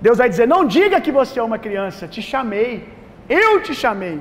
[0.04, 2.72] Deus vai dizer: Não diga que você é uma criança, te chamei,
[3.28, 4.16] eu te chamei.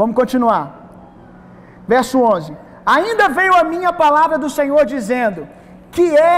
[0.00, 0.66] Vamos continuar.
[1.94, 2.56] Verso 11:
[2.98, 5.48] Ainda veio a minha palavra do Senhor dizendo:
[5.90, 6.34] Que é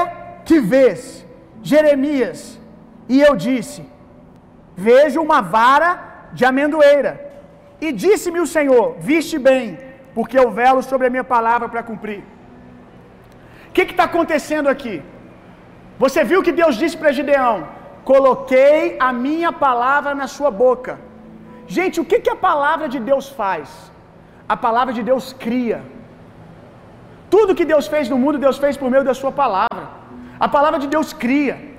[0.49, 1.27] que vês,
[1.71, 2.41] Jeremias?
[3.09, 3.81] E eu disse:
[4.77, 5.91] Vejo uma vara
[6.33, 7.13] de amendoeira.
[7.81, 9.79] E disse-me o Senhor: Viste bem,
[10.15, 12.23] porque eu velo sobre a minha palavra para cumprir.
[13.69, 15.03] O que está acontecendo aqui?
[15.99, 17.57] Você viu que Deus disse para Gideão:
[18.05, 20.99] Coloquei a minha palavra na sua boca.
[21.67, 23.69] Gente, o que, que a palavra de Deus faz?
[24.49, 25.81] A palavra de Deus cria.
[27.35, 29.85] Tudo que Deus fez no mundo, Deus fez por meio da sua palavra.
[30.47, 31.70] A palavra de Deus cria.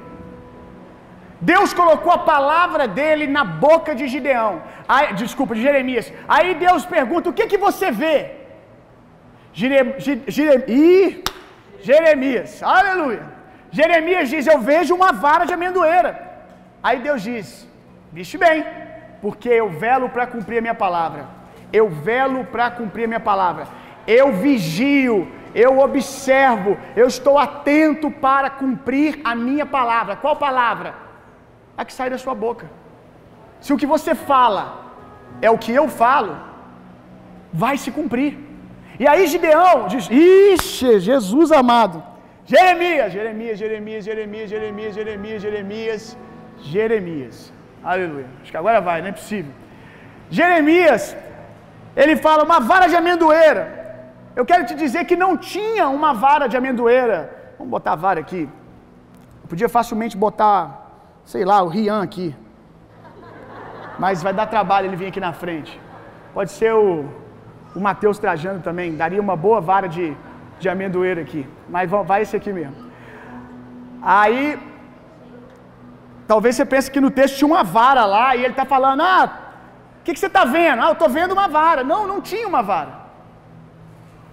[1.41, 4.61] Deus colocou a palavra dele na boca de Gideão.
[4.87, 6.13] Aí, desculpa, de Jeremias.
[6.27, 8.17] Aí Deus pergunta: O que que você vê?
[11.81, 13.23] Jeremias, aleluia.
[13.71, 16.11] Jeremias diz: Eu vejo uma vara de amendoeira.
[16.83, 17.67] Aí Deus diz:
[18.11, 18.63] Viste bem,
[19.21, 21.25] porque eu velo para cumprir a minha palavra.
[21.73, 23.67] Eu velo para cumprir a minha palavra.
[24.05, 30.15] Eu vigio, eu observo, eu estou atento para cumprir a minha palavra.
[30.15, 31.10] Qual palavra?
[31.81, 32.65] A que sai da sua boca.
[33.63, 34.63] Se o que você fala
[35.47, 36.33] é o que eu falo,
[37.63, 38.31] vai se cumprir.
[39.03, 41.97] E aí Gideão diz: Ixi, Jesus amado.
[42.51, 46.17] Jeremias, Jeremias, Jeremias, Jeremias, Jeremias, Jeremias, Jeremias,
[46.73, 47.35] Jeremias.
[47.91, 48.27] Aleluia.
[48.41, 49.53] Acho que agora vai, não é possível.
[50.29, 51.15] Jeremias,
[51.95, 53.63] ele fala uma vara de amendoeira.
[54.35, 57.19] Eu quero te dizer que não tinha uma vara de amendoeira.
[57.57, 58.43] Vamos botar a vara aqui.
[59.41, 60.80] Eu podia facilmente botar,
[61.25, 62.35] sei lá, o Rian aqui.
[63.99, 65.79] Mas vai dar trabalho ele vir aqui na frente.
[66.33, 67.05] Pode ser o,
[67.75, 68.95] o Mateus Trajano também.
[68.95, 70.15] Daria uma boa vara de,
[70.59, 71.47] de amendoeira aqui.
[71.69, 72.75] Mas vai esse aqui mesmo.
[74.01, 74.59] Aí,
[76.27, 79.39] talvez você pense que no texto tinha uma vara lá e ele está falando: Ah,
[79.99, 80.81] o que, que, você está vendo?
[80.81, 81.83] Ah, eu estou vendo uma vara.
[81.83, 83.01] Não, não tinha uma vara.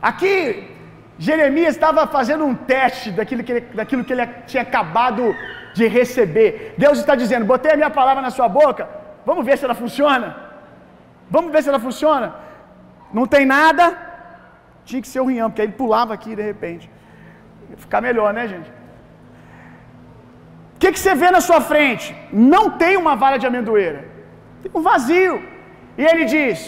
[0.00, 0.70] Aqui,
[1.18, 5.34] Jeremias estava fazendo um teste daquilo que, ele, daquilo que ele tinha acabado
[5.78, 6.50] de receber.
[6.84, 8.84] Deus está dizendo: Botei a minha palavra na sua boca,
[9.28, 10.28] vamos ver se ela funciona.
[11.36, 12.28] Vamos ver se ela funciona.
[13.18, 13.84] Não tem nada,
[14.88, 16.84] tinha que ser o Rian, porque ele pulava aqui de repente.
[17.70, 18.70] Ia ficar melhor, né, gente?
[20.74, 22.08] O que, que você vê na sua frente?
[22.54, 24.00] Não tem uma vara de amendoeira.
[24.62, 25.36] Tem um vazio.
[26.00, 26.58] E ele diz: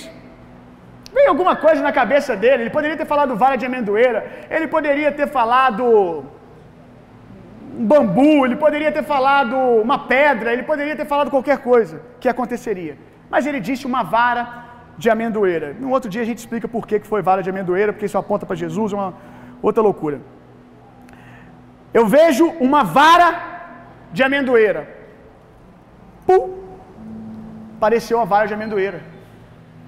[1.14, 2.62] Vem alguma coisa na cabeça dele.
[2.64, 4.20] Ele poderia ter falado vara de amendoeira.
[4.57, 5.87] Ele poderia ter falado
[7.81, 8.45] um bambu.
[8.47, 10.53] Ele poderia ter falado uma pedra.
[10.53, 12.95] Ele poderia ter falado qualquer coisa que aconteceria.
[13.33, 14.43] Mas ele disse uma vara
[14.99, 15.69] de amendoeira.
[15.83, 18.45] No outro dia a gente explica por que foi vara de amendoeira, porque isso aponta
[18.45, 19.14] para Jesus, uma
[19.62, 20.21] outra loucura.
[21.99, 23.29] Eu vejo uma vara
[24.12, 24.83] de amendoeira.
[26.27, 26.43] Pum!
[27.79, 29.01] Apareceu a vara de amendoeira.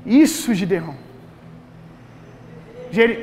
[0.06, 0.94] Isso, Gideão.
[2.90, 3.14] Gere...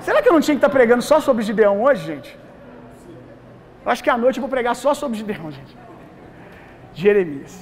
[0.00, 2.41] Será que eu não tinha que estar pregando só sobre Gideão hoje, gente?
[3.84, 5.76] Eu acho que à noite eu vou pregar só sobre Gideão, gente.
[6.94, 7.54] Jeremias.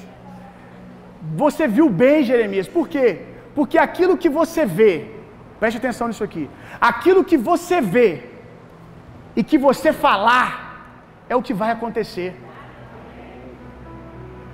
[1.42, 2.68] Você viu bem, Jeremias.
[2.76, 3.06] Por quê?
[3.54, 4.92] Porque aquilo que você vê,
[5.61, 6.44] preste atenção nisso aqui.
[6.92, 8.11] Aquilo que você vê
[9.37, 10.48] e que você falar
[11.28, 12.30] é o que vai acontecer.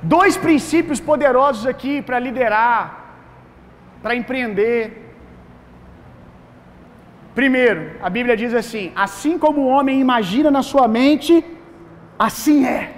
[0.03, 2.79] Dois princípios poderosos aqui para liderar,
[4.03, 4.79] para empreender.
[7.35, 11.33] Primeiro, a Bíblia diz assim: assim como o homem imagina na sua mente,
[12.19, 12.95] assim é.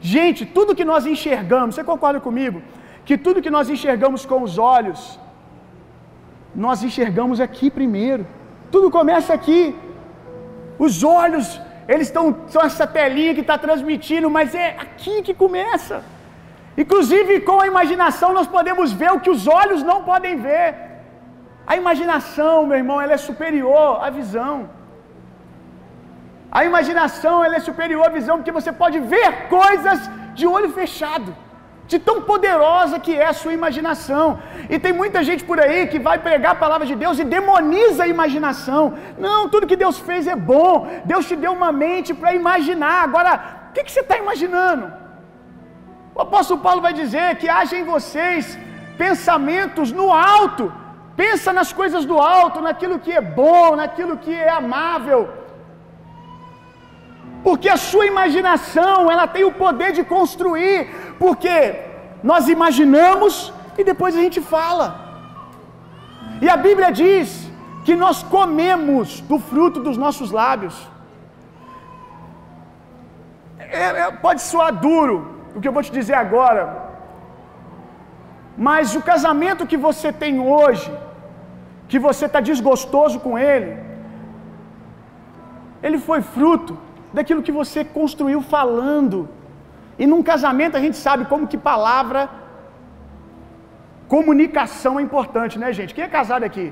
[0.00, 2.62] Gente, tudo que nós enxergamos, você concorda comigo?
[3.04, 5.18] Que tudo que nós enxergamos com os olhos,
[6.54, 8.26] nós enxergamos aqui primeiro.
[8.70, 9.76] Tudo começa aqui.
[10.78, 16.02] Os olhos, eles estão, são essa telinha que está transmitindo, mas é aqui que começa.
[16.82, 20.74] Inclusive, com a imaginação, nós podemos ver o que os olhos não podem ver.
[21.66, 24.70] A imaginação, meu irmão, ela é superior à visão.
[26.58, 29.98] A imaginação ela é superior à visão, porque você pode ver coisas
[30.34, 31.30] de olho fechado,
[31.86, 34.26] de tão poderosa que é a sua imaginação.
[34.68, 38.04] E tem muita gente por aí que vai pregar a palavra de Deus e demoniza
[38.04, 38.82] a imaginação.
[39.26, 40.72] Não, tudo que Deus fez é bom.
[41.04, 42.98] Deus te deu uma mente para imaginar.
[43.04, 43.32] Agora,
[43.68, 44.92] o que, que você está imaginando?
[46.14, 48.58] O apóstolo Paulo vai dizer que haja em vocês
[48.98, 50.72] pensamentos no alto.
[51.16, 55.20] Pensa nas coisas do alto, naquilo que é bom, naquilo que é amável.
[57.46, 60.78] Porque a sua imaginação, ela tem o poder de construir,
[61.18, 61.54] porque
[62.22, 64.86] nós imaginamos e depois a gente fala.
[66.44, 67.50] E a Bíblia diz
[67.84, 70.76] que nós comemos do fruto dos nossos lábios.
[73.58, 75.16] É, é, pode soar duro
[75.54, 76.64] o que eu vou te dizer agora,
[78.68, 80.90] mas o casamento que você tem hoje,
[81.88, 83.70] que você está desgostoso com ele,
[85.82, 86.76] ele foi fruto
[87.12, 89.28] daquilo que você construiu falando.
[89.98, 92.28] E num casamento a gente sabe como que palavra,
[94.14, 95.94] comunicação é importante, né, gente?
[95.94, 96.66] Quem é casado aqui?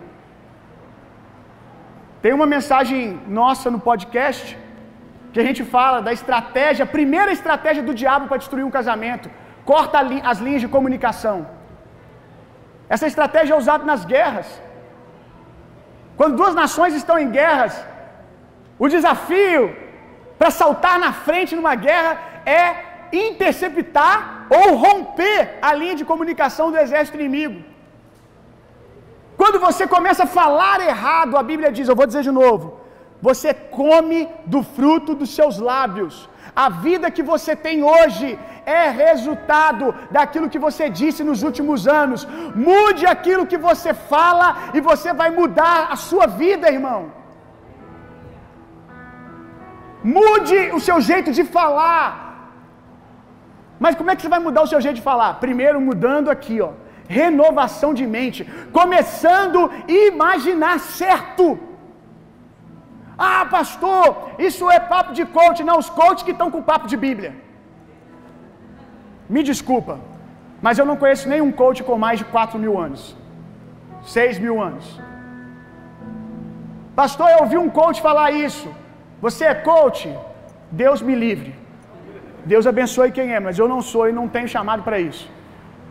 [2.22, 4.58] Tem uma mensagem nossa no podcast
[5.32, 9.30] que a gente fala da estratégia, a primeira estratégia do diabo para destruir um casamento:
[9.64, 11.36] corta as linhas de comunicação.
[12.94, 14.48] Essa estratégia é usada nas guerras.
[16.16, 17.74] Quando duas nações estão em guerras,
[18.78, 19.62] o desafio
[20.38, 22.12] para saltar na frente numa guerra
[22.46, 22.62] é
[23.12, 27.58] interceptar ou romper a linha de comunicação do exército inimigo.
[29.40, 32.80] Quando você começa a falar errado, a Bíblia diz, eu vou dizer de novo,
[33.20, 36.28] você come do fruto dos seus lábios.
[36.54, 42.26] A vida que você tem hoje é resultado daquilo que você disse nos últimos anos.
[42.54, 47.17] Mude aquilo que você fala e você vai mudar a sua vida, irmão.
[50.02, 52.08] Mude o seu jeito de falar.
[53.78, 55.34] Mas como é que você vai mudar o seu jeito de falar?
[55.34, 56.70] Primeiro mudando aqui, ó,
[57.08, 61.58] renovação de mente, começando a imaginar certo.
[63.16, 65.64] Ah, pastor, isso é papo de coach.
[65.64, 67.32] Não, os coaches que estão com papo de Bíblia.
[69.28, 69.98] Me desculpa,
[70.62, 73.16] mas eu não conheço nenhum coach com mais de 4 mil anos,
[74.02, 74.86] 6 mil anos.
[77.00, 78.68] Pastor, eu ouvi um coach falar isso.
[79.24, 80.02] Você é coach?
[80.70, 81.50] Deus me livre.
[82.52, 85.26] Deus abençoe quem é, mas eu não sou e não tenho chamado para isso.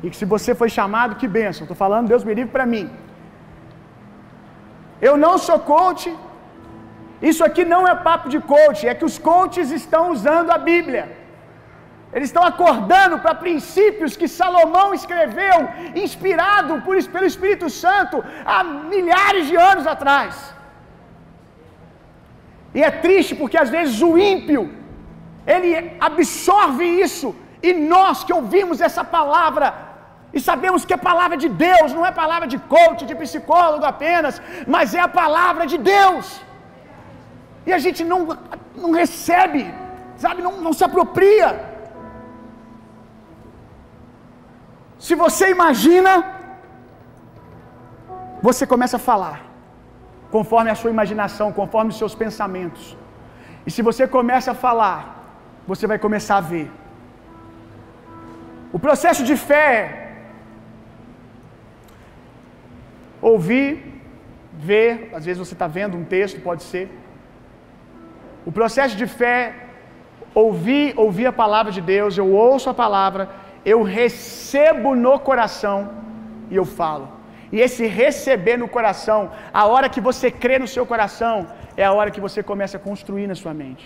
[0.04, 1.64] E que se você foi chamado, que bênção.
[1.64, 2.86] Estou falando, Deus me livre para mim.
[5.10, 6.08] Eu não sou coach.
[7.30, 11.04] Isso aqui não é papo de coach, é que os coaches estão usando a Bíblia.
[12.14, 15.58] Eles estão acordando para princípios que Salomão escreveu,
[16.04, 20.57] inspirado por, pelo Espírito Santo, há milhares de anos atrás.
[22.78, 24.62] E é triste porque às vezes o ímpio,
[25.54, 25.72] ele
[26.08, 27.28] absorve isso,
[27.68, 29.68] e nós que ouvimos essa palavra,
[30.36, 34.36] e sabemos que é palavra de Deus, não é palavra de coach, de psicólogo apenas,
[34.76, 36.28] mas é a palavra de Deus.
[37.68, 38.20] E a gente não,
[38.84, 39.64] não recebe,
[40.26, 41.50] sabe, não, não se apropria.
[45.08, 46.14] Se você imagina,
[48.50, 49.38] você começa a falar,
[50.32, 52.98] conforme a sua imaginação, conforme os seus pensamentos.
[53.66, 55.00] E se você começa a falar,
[55.68, 56.70] você vai começar a ver.
[58.72, 60.08] O processo de fé é
[63.22, 64.02] ouvir,
[64.54, 66.86] ver, às vezes você está vendo um texto, pode ser.
[68.46, 69.54] O processo de fé
[70.34, 73.30] ouvir, ouvir a palavra de Deus, eu ouço a palavra,
[73.66, 75.90] eu recebo no coração
[76.50, 77.17] e eu falo.
[77.52, 81.36] E esse receber no coração, a hora que você crê no seu coração,
[81.82, 83.86] é a hora que você começa a construir na sua mente.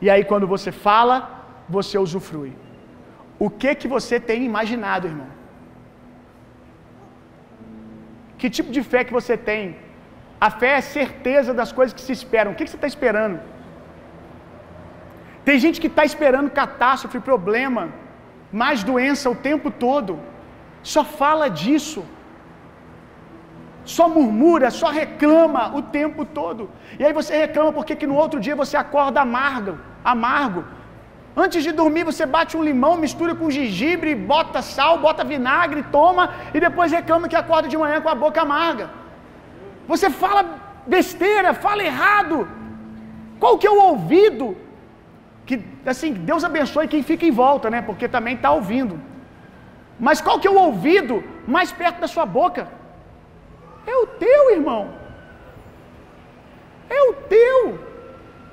[0.00, 1.16] E aí quando você fala,
[1.68, 2.52] você usufrui.
[3.38, 5.30] O que que você tem imaginado, irmão?
[8.38, 9.62] Que tipo de fé que você tem?
[10.46, 12.52] A fé é certeza das coisas que se esperam.
[12.52, 13.36] O que, que você está esperando?
[15.46, 17.82] Tem gente que está esperando catástrofe, problema,
[18.62, 20.12] mais doença o tempo todo.
[20.94, 22.04] Só fala disso.
[23.84, 26.70] Só murmura, só reclama o tempo todo.
[26.98, 30.64] E aí você reclama porque que no outro dia você acorda amargo, amargo.
[31.36, 36.30] Antes de dormir você bate um limão, mistura com gengibre, bota sal, bota vinagre, toma
[36.54, 38.88] e depois reclama que acorda de manhã com a boca amarga.
[39.86, 40.42] Você fala
[40.86, 42.48] besteira, fala errado.
[43.38, 44.56] Qual que é o ouvido?
[45.44, 47.82] Que assim, Deus abençoe quem fica em volta, né?
[47.82, 48.98] Porque também está ouvindo.
[49.98, 52.68] Mas qual que é o ouvido mais perto da sua boca?
[53.86, 54.82] É o teu, irmão.
[56.88, 57.58] É o teu.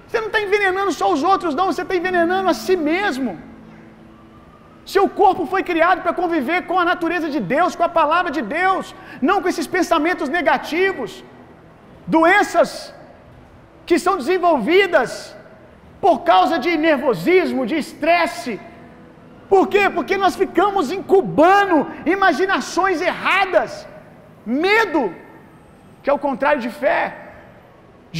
[0.07, 3.31] Você não está envenenando só os outros, não, você está envenenando a si mesmo.
[4.93, 8.41] Seu corpo foi criado para conviver com a natureza de Deus, com a palavra de
[8.41, 11.23] Deus, não com esses pensamentos negativos,
[12.15, 12.71] doenças
[13.85, 15.11] que são desenvolvidas
[16.01, 18.59] por causa de nervosismo, de estresse.
[19.47, 19.83] Por quê?
[19.97, 23.87] Porque nós ficamos incubando imaginações erradas,
[24.45, 25.13] medo,
[26.01, 26.99] que é o contrário de fé.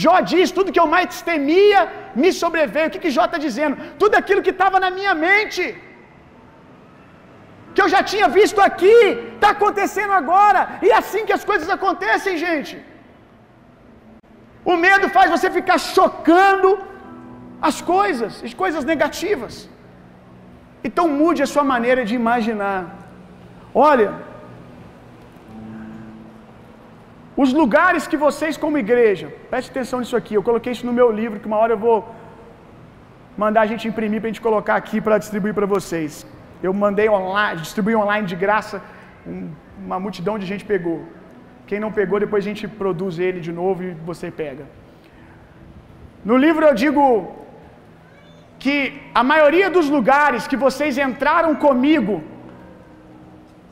[0.01, 1.79] Jó diz: tudo que eu mais temia
[2.21, 2.87] me sobreveio.
[2.89, 3.77] O que, que Jó está dizendo?
[4.01, 5.63] Tudo aquilo que estava na minha mente,
[7.73, 8.99] que eu já tinha visto aqui,
[9.35, 10.61] está acontecendo agora.
[10.85, 12.73] E é assim que as coisas acontecem, gente.
[14.71, 16.71] O medo faz você ficar chocando
[17.69, 19.53] as coisas, as coisas negativas.
[20.87, 22.79] Então mude a sua maneira de imaginar.
[23.89, 24.09] Olha,
[27.35, 30.33] os lugares que vocês, como igreja, preste atenção nisso aqui.
[30.35, 31.97] Eu coloquei isso no meu livro, que uma hora eu vou
[33.37, 36.25] mandar a gente imprimir para a gente colocar aqui para distribuir para vocês.
[36.61, 38.81] Eu mandei online, distribuí online de graça,
[39.85, 40.99] uma multidão de gente pegou.
[41.65, 44.65] Quem não pegou, depois a gente produz ele de novo e você pega.
[46.29, 47.03] No livro eu digo
[48.59, 48.75] que
[49.21, 52.15] a maioria dos lugares que vocês entraram comigo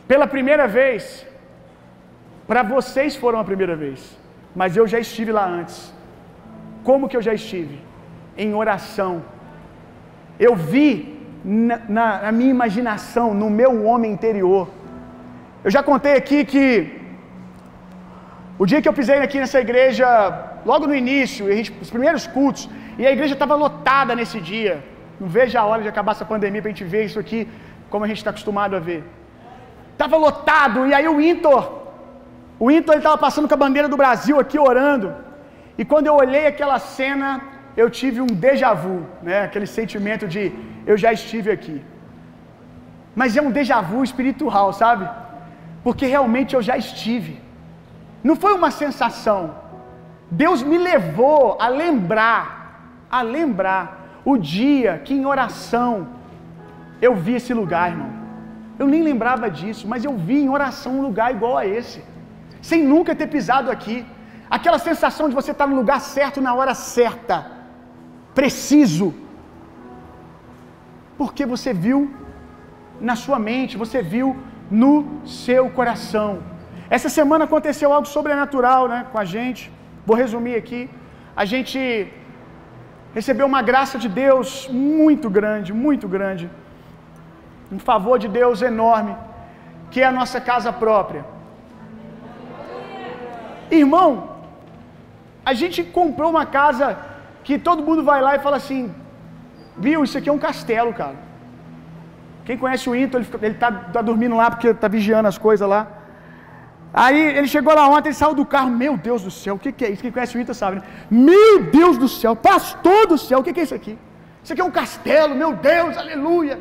[0.07, 1.03] pela primeira vez,
[2.49, 3.99] para vocês foram a primeira vez,
[4.59, 5.93] mas eu já estive lá antes.
[6.87, 7.77] Como que eu já estive?
[8.43, 9.13] Em oração.
[10.47, 10.89] Eu vi
[11.43, 14.67] na, na, na minha imaginação, no meu homem interior.
[15.63, 16.65] Eu já contei aqui que
[18.57, 20.07] o dia que eu pisei aqui nessa igreja,
[20.65, 24.83] logo no início, gente, os primeiros cultos, e a igreja estava lotada nesse dia.
[25.19, 27.47] Não vejo a hora de acabar essa pandemia para a gente ver isso aqui,
[27.91, 29.03] como a gente está acostumado a ver.
[29.93, 31.78] Estava lotado, e aí o Intor,
[32.59, 35.09] o Intor estava passando com a bandeira do Brasil aqui orando.
[35.77, 37.41] E quando eu olhei aquela cena,
[37.81, 39.43] eu tive um déjà vu, né?
[39.43, 40.51] aquele sentimento de
[40.85, 41.81] eu já estive aqui.
[43.15, 45.07] Mas é um déjà vu espiritual, sabe?
[45.83, 47.41] Porque realmente eu já estive.
[48.23, 49.55] Não foi uma sensação.
[50.29, 56.07] Deus me levou a lembrar, a lembrar o dia que em oração
[57.01, 58.11] eu vi esse lugar, irmão.
[58.77, 62.03] Eu nem lembrava disso, mas eu vi em oração um lugar igual a esse,
[62.61, 64.05] sem nunca ter pisado aqui.
[64.49, 67.37] Aquela sensação de você estar no lugar certo na hora certa,
[68.33, 69.13] preciso,
[71.17, 71.99] porque você viu
[72.99, 74.35] na sua mente, você viu
[74.81, 74.95] no
[75.25, 76.29] seu coração.
[76.89, 79.71] Essa semana aconteceu algo sobrenatural, né, com a gente.
[80.05, 80.89] Vou resumir aqui.
[81.35, 81.79] A gente
[83.13, 86.49] recebeu uma graça de Deus muito grande, muito grande.
[87.71, 89.15] Um favor de Deus enorme,
[89.91, 91.23] que é a nossa casa própria.
[93.71, 94.37] Irmão,
[95.45, 96.97] a gente comprou uma casa
[97.43, 98.93] que todo mundo vai lá e fala assim:
[99.77, 101.15] viu, isso aqui é um castelo, cara.
[102.45, 105.67] Quem conhece o Inter, ele, ele tá, tá dormindo lá porque tá vigiando as coisas
[105.67, 105.87] lá.
[106.91, 109.85] Aí ele chegou lá ontem, saiu do carro, meu Deus do céu, o que, que
[109.85, 110.01] é isso?
[110.01, 110.83] Quem conhece o Inter sabe, né?
[111.11, 113.95] Meu Deus do céu, pastor do céu, o que, que é isso aqui?
[114.43, 116.59] Isso aqui é um castelo, meu Deus, aleluia.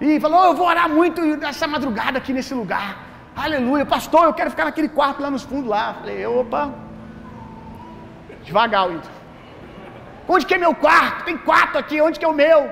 [0.00, 3.11] E falou, oh, eu vou orar muito essa madrugada aqui nesse lugar.
[3.34, 5.94] Aleluia, pastor, eu quero ficar naquele quarto lá nos fundos lá.
[5.94, 6.70] Falei, opa,
[8.44, 9.10] devagar, Inter.
[10.28, 11.24] Onde que é meu quarto?
[11.24, 12.70] Tem quarto aqui, onde que é o meu?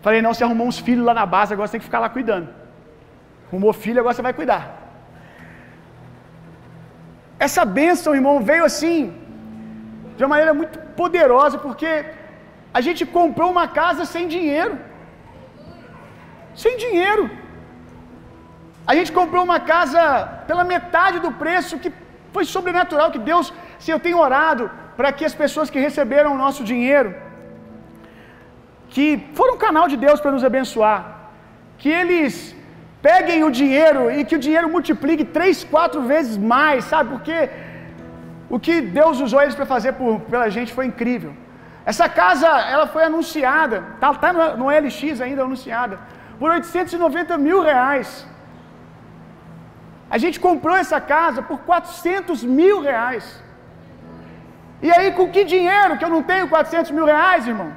[0.00, 2.08] Falei, não, você arrumou uns filhos lá na base, agora você tem que ficar lá
[2.08, 2.48] cuidando.
[3.48, 4.62] Arrumou filho, agora você vai cuidar.
[7.38, 9.14] Essa bênção, irmão, veio assim,
[10.16, 11.90] de uma maneira muito poderosa, porque
[12.78, 14.74] A gente comprou uma casa sem dinheiro.
[16.54, 17.24] Sem dinheiro.
[18.86, 20.00] A gente comprou uma casa
[20.46, 21.92] pela metade do preço, que
[22.32, 26.38] foi sobrenatural, que Deus, se eu tenho orado para que as pessoas que receberam o
[26.44, 27.14] nosso dinheiro,
[28.94, 31.00] que foram um canal de Deus para nos abençoar,
[31.78, 32.34] que eles
[33.00, 37.10] peguem o dinheiro e que o dinheiro multiplique três, quatro vezes mais, sabe?
[37.14, 37.50] Porque
[38.48, 41.32] o que Deus usou eles para fazer por, pela gente foi incrível.
[41.84, 45.98] Essa casa, ela foi anunciada, tá, tá no, no LX ainda anunciada,
[46.38, 48.26] por 890 mil reais.
[50.14, 53.26] A gente comprou essa casa por 400 mil reais.
[54.86, 57.70] E aí, com que dinheiro que eu não tenho 400 mil reais, irmão?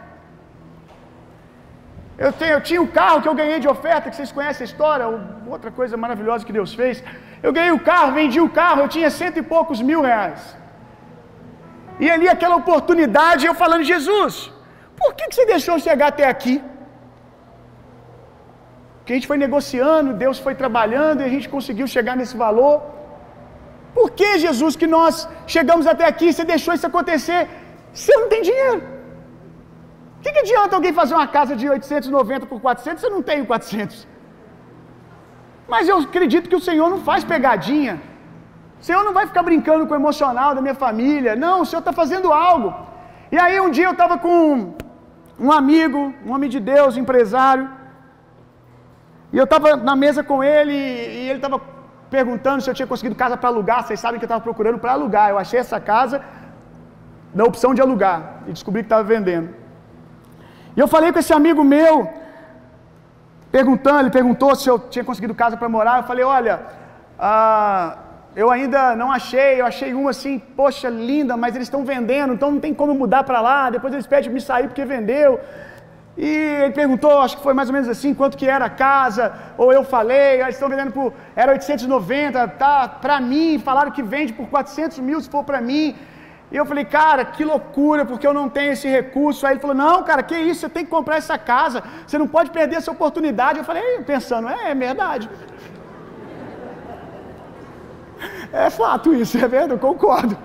[2.23, 4.69] Eu, tenho, eu tinha o carro que eu ganhei de oferta, que vocês conhecem a
[4.71, 5.05] história,
[5.55, 7.03] outra coisa maravilhosa que Deus fez.
[7.45, 10.41] Eu ganhei o carro, vendi o carro, eu tinha cento e poucos mil reais.
[12.03, 14.51] E ali aquela oportunidade, eu falando, Jesus,
[15.01, 16.55] por que, que você deixou chegar até aqui?
[19.05, 22.75] Que a gente foi negociando, Deus foi trabalhando e a gente conseguiu chegar nesse valor.
[23.97, 27.41] Por que, Jesus, que nós chegamos até aqui, você deixou isso acontecer?
[27.93, 28.81] Você não tem dinheiro.
[30.17, 33.21] O que, que adianta alguém fazer uma casa de 890 por 400 se eu não
[33.29, 34.07] tenho 400?
[35.73, 37.95] Mas eu acredito que o Senhor não faz pegadinha.
[38.81, 41.35] O Senhor não vai ficar brincando com o emocional da minha família.
[41.45, 42.69] Não, o Senhor está fazendo algo.
[43.35, 44.73] E aí um dia eu estava com
[45.47, 47.65] um amigo, um homem de Deus, empresário.
[49.33, 51.59] E eu estava na mesa com ele e ele estava
[52.09, 53.83] perguntando se eu tinha conseguido casa para alugar.
[53.83, 55.29] Vocês sabem que eu estava procurando para alugar.
[55.29, 56.21] Eu achei essa casa
[57.33, 59.49] na opção de alugar e descobri que estava vendendo.
[60.75, 62.09] E eu falei com esse amigo meu,
[63.51, 65.97] perguntando, ele perguntou se eu tinha conseguido casa para morar.
[65.97, 66.61] Eu falei: Olha,
[67.19, 67.97] ah,
[68.35, 72.51] eu ainda não achei, eu achei uma assim, poxa, linda, mas eles estão vendendo, então
[72.51, 73.69] não tem como mudar para lá.
[73.69, 75.39] Depois eles pedem para me sair porque vendeu.
[76.17, 76.27] E
[76.63, 79.73] ele perguntou, acho que foi mais ou menos assim, quanto que era a casa, ou
[79.73, 84.31] eu falei, ah, eles estão vendendo por, era 890, tá, para mim, falaram que vende
[84.31, 85.93] por 400 mil se for para mim.
[86.51, 89.45] E eu falei, cara, que loucura, porque eu não tenho esse recurso.
[89.45, 92.27] Aí ele falou, não, cara, que isso, você tem que comprar essa casa, você não
[92.27, 93.59] pode perder essa oportunidade.
[93.59, 95.29] Eu falei, pensando, é, é verdade.
[98.53, 100.37] É fato isso, é verdade, eu concordo.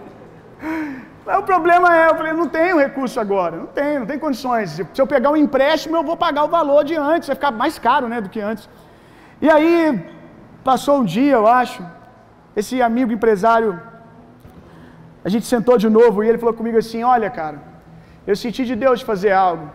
[1.31, 4.70] Mas o problema é, eu falei, não tenho recurso agora, não tenho, não tenho condições.
[4.70, 7.74] Se eu pegar um empréstimo, eu vou pagar o valor de antes, vai ficar mais
[7.85, 8.64] caro né, do que antes.
[9.41, 9.74] E aí,
[10.68, 11.81] passou um dia, eu acho,
[12.61, 13.70] esse amigo empresário,
[15.24, 17.59] a gente sentou de novo e ele falou comigo assim: Olha, cara,
[18.26, 19.66] eu senti de Deus de fazer algo.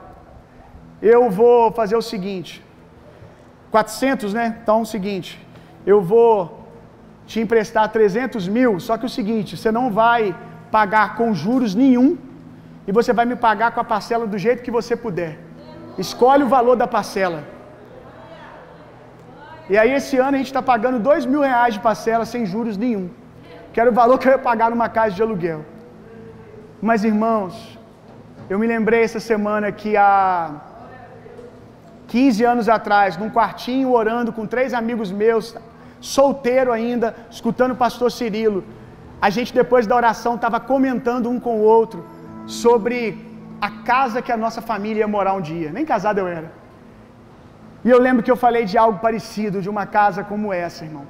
[1.02, 2.54] Eu vou fazer o seguinte:
[3.72, 4.46] 400, né?
[4.62, 5.32] Então, é o seguinte,
[5.86, 6.34] eu vou
[7.26, 10.36] te emprestar 300 mil, só que é o seguinte, você não vai
[10.72, 12.18] pagar com juros nenhum
[12.88, 15.40] e você vai me pagar com a parcela do jeito que você puder.
[15.98, 17.44] Escolhe o valor da parcela.
[19.70, 22.78] E aí esse ano a gente está pagando dois mil reais de parcela sem juros
[22.78, 23.10] nenhum.
[23.74, 25.66] Que era o valor que eu ia pagar numa casa de aluguel.
[26.82, 27.80] Mas irmãos,
[28.50, 30.52] eu me lembrei essa semana que há
[32.08, 35.56] 15 anos atrás, num quartinho orando com três amigos meus,
[36.00, 38.64] solteiro ainda, escutando o pastor Cirilo,
[39.26, 42.00] a gente depois da oração estava comentando um com o outro
[42.64, 42.98] sobre
[43.68, 45.70] a casa que a nossa família ia morar um dia.
[45.78, 46.50] Nem casado eu era.
[47.86, 51.06] E eu lembro que eu falei de algo parecido, de uma casa como essa, irmão.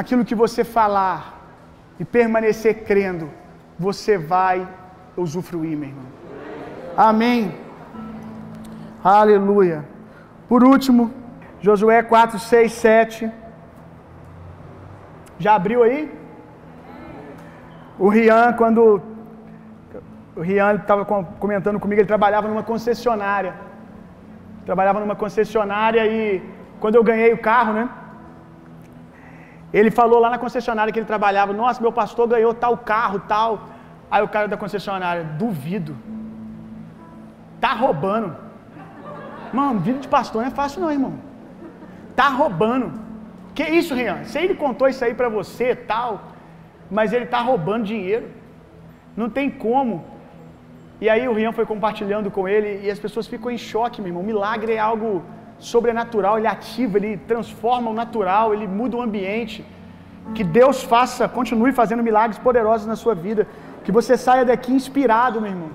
[0.00, 1.20] Aquilo que você falar
[1.98, 3.28] e permanecer crendo,
[3.86, 4.66] você vai
[5.24, 6.08] usufruir, meu irmão.
[6.96, 7.54] Amém.
[9.04, 9.84] Aleluia.
[10.48, 11.12] Por último,
[11.60, 13.39] Josué 4, 6, 7.
[15.44, 16.00] Já abriu aí?
[17.98, 19.02] O Rian, quando.
[20.36, 21.04] O Rian estava
[21.44, 23.54] comentando comigo, ele trabalhava numa concessionária.
[24.68, 26.20] Trabalhava numa concessionária e
[26.78, 27.88] quando eu ganhei o carro, né?
[29.72, 33.50] Ele falou lá na concessionária que ele trabalhava: Nossa, meu pastor ganhou tal carro, tal.
[34.10, 35.96] Aí o cara da concessionária: Duvido.
[37.60, 38.36] Tá roubando.
[39.52, 41.14] Mano, vida de pastor não é fácil, não, irmão.
[42.14, 43.09] Tá roubando.
[43.54, 44.24] Que isso, Rian?
[44.24, 46.10] Se ele contou isso aí para você, tal,
[46.90, 48.26] mas ele está roubando dinheiro.
[49.16, 50.04] Não tem como.
[51.00, 54.10] E aí o Rian foi compartilhando com ele e as pessoas ficam em choque, meu
[54.10, 54.22] irmão.
[54.22, 55.10] Milagre é algo
[55.72, 59.58] sobrenatural, ele ativa, ele transforma o natural, ele muda o ambiente.
[60.36, 63.46] Que Deus faça, continue fazendo milagres poderosos na sua vida.
[63.84, 65.70] Que você saia daqui inspirado, meu irmão.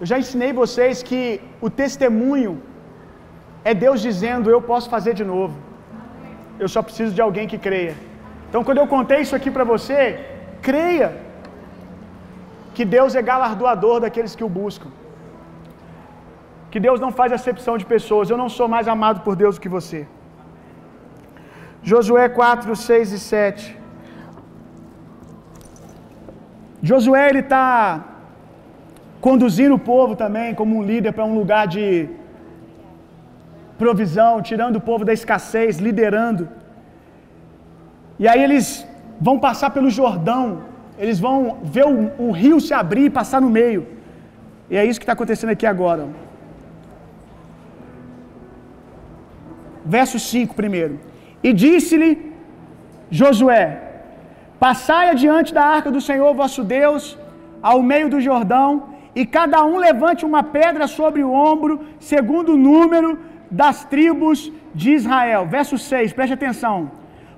[0.00, 2.52] Eu já ensinei vocês que o testemunho
[3.70, 5.54] é Deus dizendo: Eu posso fazer de novo.
[6.62, 7.94] Eu só preciso de alguém que creia.
[8.48, 9.98] Então, quando eu contei isso aqui para você,
[10.68, 11.10] creia.
[12.76, 14.90] que Deus é galardoador daqueles que o buscam.
[16.70, 18.30] Que Deus não faz acepção de pessoas.
[18.32, 20.00] Eu não sou mais amado por Deus do que você.
[21.90, 23.78] Josué 4, 6 e 7.
[26.90, 27.66] Josué ele está
[29.26, 31.84] conduzindo o povo também como um líder para um lugar de
[33.82, 36.44] provisão, tirando o povo da escassez, liderando.
[38.22, 38.66] E aí eles
[39.26, 40.44] vão passar pelo Jordão,
[41.02, 41.36] eles vão
[41.74, 43.82] ver o, o rio se abrir e passar no meio.
[44.70, 46.04] E é isso que está acontecendo aqui agora.
[49.96, 50.94] Verso 5 primeiro.
[51.46, 52.10] E disse-lhe
[53.20, 53.64] Josué:
[54.64, 57.04] Passai adiante da arca do Senhor vosso Deus,
[57.70, 58.68] ao meio do Jordão,
[59.20, 61.74] e cada um levante uma pedra sobre o ombro,
[62.12, 63.10] segundo o número
[63.52, 65.46] das tribos de Israel.
[65.46, 66.90] Verso 6, preste atenção.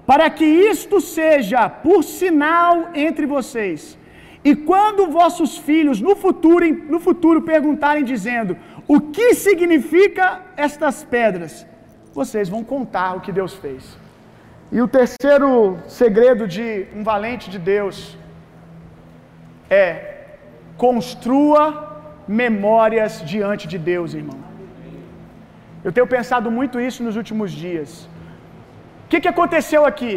[0.06, 3.98] Para que isto seja por sinal entre vocês.
[4.44, 8.56] E quando vossos filhos no futuro, no futuro perguntarem dizendo:
[8.86, 11.66] "O que significa estas pedras?"
[12.12, 13.82] Vocês vão contar o que Deus fez.
[14.70, 18.16] E o terceiro segredo de um valente de Deus
[19.70, 19.88] é
[20.76, 21.62] construa
[22.28, 24.53] memórias diante de Deus, irmão.
[25.84, 27.90] Eu tenho pensado muito isso nos últimos dias.
[29.04, 30.14] O que, que aconteceu aqui?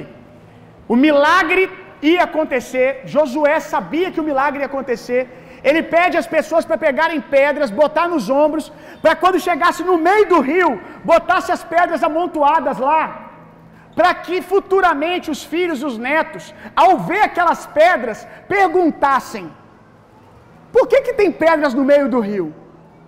[0.93, 1.63] O milagre
[2.11, 5.22] ia acontecer, Josué sabia que o milagre ia acontecer.
[5.68, 8.65] Ele pede às pessoas para pegarem pedras, botar nos ombros,
[9.03, 10.72] para quando chegasse no meio do rio,
[11.11, 13.01] botasse as pedras amontoadas lá,
[13.97, 16.53] para que futuramente os filhos os netos,
[16.84, 18.20] ao ver aquelas pedras,
[18.55, 19.45] perguntassem:
[20.72, 22.47] por que, que tem pedras no meio do rio?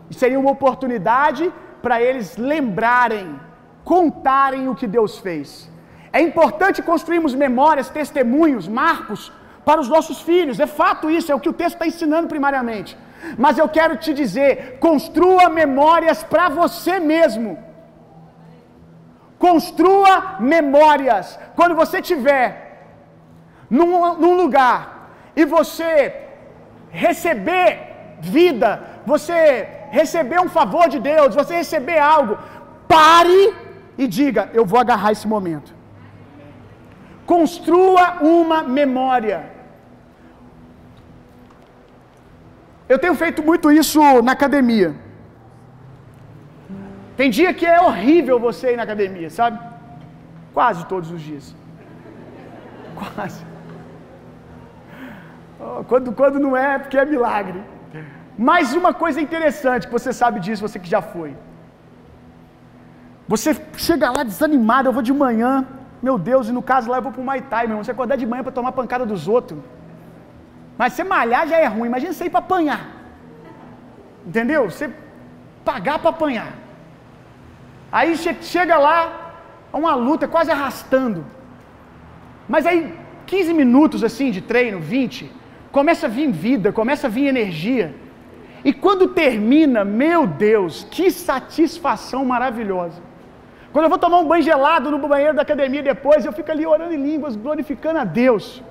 [0.10, 1.44] E seria uma oportunidade
[1.82, 3.40] para eles lembrarem,
[3.84, 5.70] contarem o que Deus fez.
[6.12, 9.32] É importante construirmos memórias, testemunhos, marcos
[9.64, 10.60] para os nossos filhos.
[10.60, 12.98] É fato isso, é o que o texto está ensinando primariamente.
[13.38, 17.58] Mas eu quero te dizer: construa memórias para você mesmo.
[19.38, 21.40] Construa memórias.
[21.56, 22.48] Quando você estiver
[23.70, 25.94] num, num lugar e você
[26.90, 32.38] receber vida, você receber um favor de Deus, você receber algo,
[32.88, 33.54] pare
[33.98, 35.74] e diga: Eu vou agarrar esse momento.
[37.26, 39.40] Construa uma memória.
[42.88, 44.96] Eu tenho feito muito isso na academia.
[47.16, 49.60] Tem dia que é horrível você ir na academia, sabe?
[50.54, 51.56] Quase todos os dias.
[53.00, 53.42] Quase.
[55.60, 57.62] Oh, quando, quando não é, é porque é milagre.
[58.48, 61.32] Mas uma coisa interessante, que você sabe disso, você que já foi.
[63.28, 63.50] Você
[63.88, 65.68] chega lá desanimado, eu vou de manhã,
[66.02, 67.84] meu Deus, e no caso lá eu vou pro Muay Thai, meu irmão.
[67.84, 69.60] Você acordar de manhã para tomar pancada dos outros.
[70.78, 72.82] Mas você malhar já é ruim, imagina você ir para apanhar.
[74.26, 74.70] Entendeu?
[74.72, 74.90] Você
[75.66, 76.52] pagar para apanhar.
[77.92, 78.16] Aí
[78.54, 79.34] chega lá,
[79.74, 81.26] é uma luta quase arrastando.
[82.48, 85.30] Mas aí, 15 minutos assim de treino, 20,
[85.74, 87.88] começa a vir vida, começa a vir energia.
[88.64, 93.02] E quando termina, meu Deus, que satisfação maravilhosa.
[93.72, 96.66] Quando eu vou tomar um banho gelado no banheiro da academia depois, eu fico ali
[96.66, 98.64] orando em línguas, glorificando a Deus.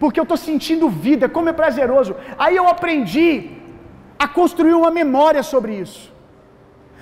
[0.00, 2.14] Porque eu estou sentindo vida, como é prazeroso.
[2.38, 3.30] Aí eu aprendi
[4.18, 6.12] a construir uma memória sobre isso.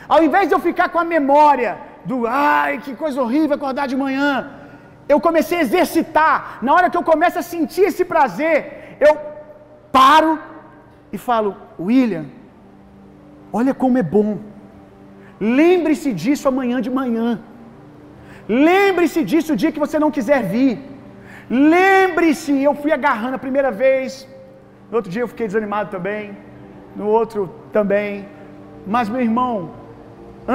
[0.09, 3.97] Ao invés de eu ficar com a memória do ai, que coisa horrível acordar de
[3.97, 4.51] manhã,
[5.09, 6.59] eu comecei a exercitar.
[6.63, 9.19] Na hora que eu começo a sentir esse prazer, eu
[9.91, 10.39] paro
[11.17, 11.51] e falo:
[11.89, 12.27] William,
[13.59, 14.31] olha como é bom.
[15.61, 17.29] Lembre-se disso amanhã de manhã.
[18.69, 20.75] Lembre-se disso o dia que você não quiser vir.
[21.75, 24.27] Lembre-se, eu fui agarrando a primeira vez.
[24.91, 26.25] No outro dia eu fiquei desanimado também.
[26.95, 27.41] No outro
[27.77, 28.27] também.
[28.95, 29.55] Mas, meu irmão,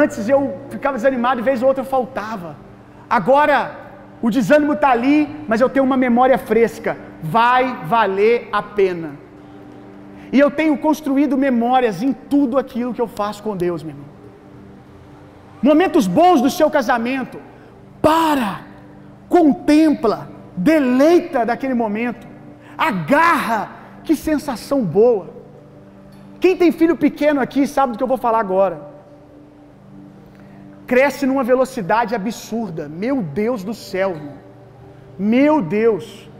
[0.01, 2.55] antes eu ficava desanimado e vez ou outra eu faltava.
[3.09, 3.57] Agora,
[4.21, 6.97] o desânimo está ali, mas eu tenho uma memória fresca.
[7.21, 9.11] Vai valer a pena.
[10.31, 14.09] E eu tenho construído memórias em tudo aquilo que eu faço com Deus, meu irmão.
[15.61, 17.39] Momentos bons do seu casamento.
[18.01, 18.61] Para,
[19.27, 22.25] contempla, deleita daquele momento.
[22.77, 23.69] Agarra,
[24.03, 25.29] que sensação boa.
[26.39, 28.89] Quem tem filho pequeno aqui sabe do que eu vou falar agora.
[30.87, 32.89] Cresce numa velocidade absurda.
[32.89, 34.15] Meu Deus do céu.
[35.19, 36.30] Meu Deus.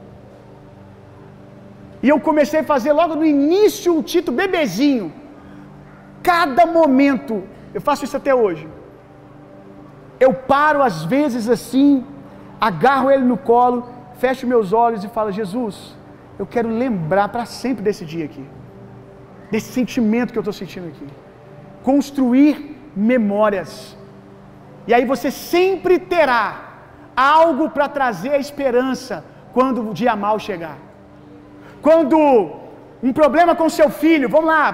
[2.04, 5.14] E eu comecei a fazer logo no início o Tito bebezinho.
[6.24, 7.44] Cada momento,
[7.74, 8.68] eu faço isso até hoje.
[10.20, 12.06] Eu paro às vezes assim,
[12.60, 13.88] agarro ele no colo,
[14.24, 15.96] fecho meus olhos e falo: Jesus,
[16.38, 18.46] eu quero lembrar para sempre desse dia aqui,
[19.52, 21.08] desse sentimento que eu estou sentindo aqui.
[21.84, 23.98] Construir memórias.
[24.88, 26.44] E aí você sempre terá
[27.16, 29.24] algo para trazer a esperança
[29.54, 30.78] quando o dia mal chegar.
[31.88, 32.18] Quando
[33.08, 34.66] um problema com seu filho, vamos lá,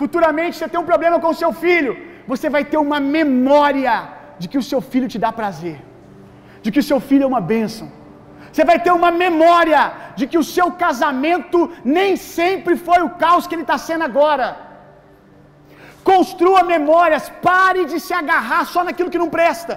[0.00, 1.92] futuramente você tem um problema com seu filho,
[2.32, 3.94] você vai ter uma memória
[4.40, 5.78] de que o seu filho te dá prazer,
[6.62, 7.86] de que o seu filho é uma bênção.
[8.52, 9.82] Você vai ter uma memória
[10.18, 11.58] de que o seu casamento
[11.98, 14.48] nem sempre foi o caos que ele está sendo agora.
[16.10, 19.74] Construa memórias, pare de se agarrar só naquilo que não presta.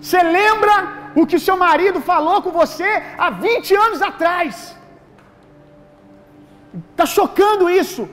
[0.00, 4.76] Você lembra o que seu marido falou com você há 20 anos atrás?
[6.90, 8.08] Está chocando isso.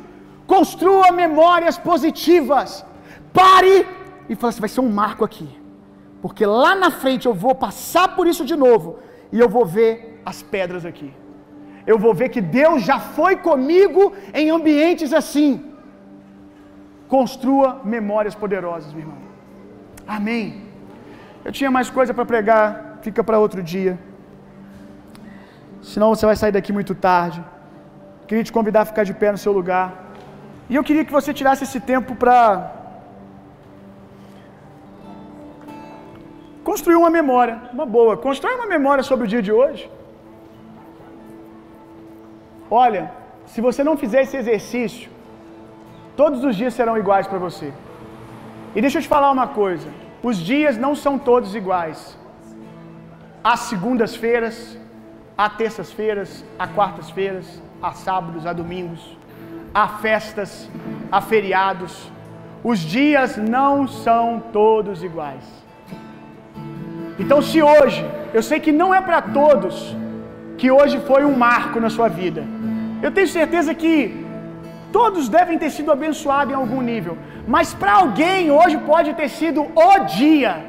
[0.45, 2.85] Construa memórias positivas.
[3.33, 3.87] Pare
[4.27, 5.49] e fala assim: vai ser um marco aqui.
[6.21, 8.99] Porque lá na frente eu vou passar por isso de novo.
[9.31, 11.13] E eu vou ver as pedras aqui.
[11.91, 15.51] Eu vou ver que Deus já foi comigo em ambientes assim.
[17.07, 19.17] Construa memórias poderosas, meu irmão.
[20.07, 20.69] Amém.
[21.43, 23.93] Eu tinha mais coisa para pregar, fica para outro dia.
[25.91, 27.39] Senão você vai sair daqui muito tarde.
[28.27, 29.87] Queria te convidar a ficar de pé no seu lugar.
[30.69, 32.41] E eu queria que você tirasse esse tempo para
[36.63, 38.15] construir uma memória, uma boa.
[38.17, 39.89] Constrói uma memória sobre o dia de hoje.
[42.69, 43.03] Olha,
[43.51, 45.09] se você não fizer esse exercício,
[46.15, 47.73] todos os dias serão iguais para você.
[48.75, 49.89] E deixa eu te falar uma coisa:
[50.21, 52.18] os dias não são todos iguais.
[53.49, 54.77] Há segundas-feiras,
[55.35, 57.47] há terças-feiras, há quartas-feiras,
[57.81, 59.17] há sábados, há domingos,
[59.73, 60.69] há festas,
[61.11, 62.11] há feriados.
[62.63, 65.45] Os dias não são todos iguais.
[67.17, 69.95] Então, se hoje, eu sei que não é para todos
[70.55, 72.43] que hoje foi um marco na sua vida.
[73.01, 74.23] Eu tenho certeza que
[74.91, 79.65] todos devem ter sido abençoados em algum nível, mas para alguém hoje pode ter sido
[79.75, 80.68] o dia,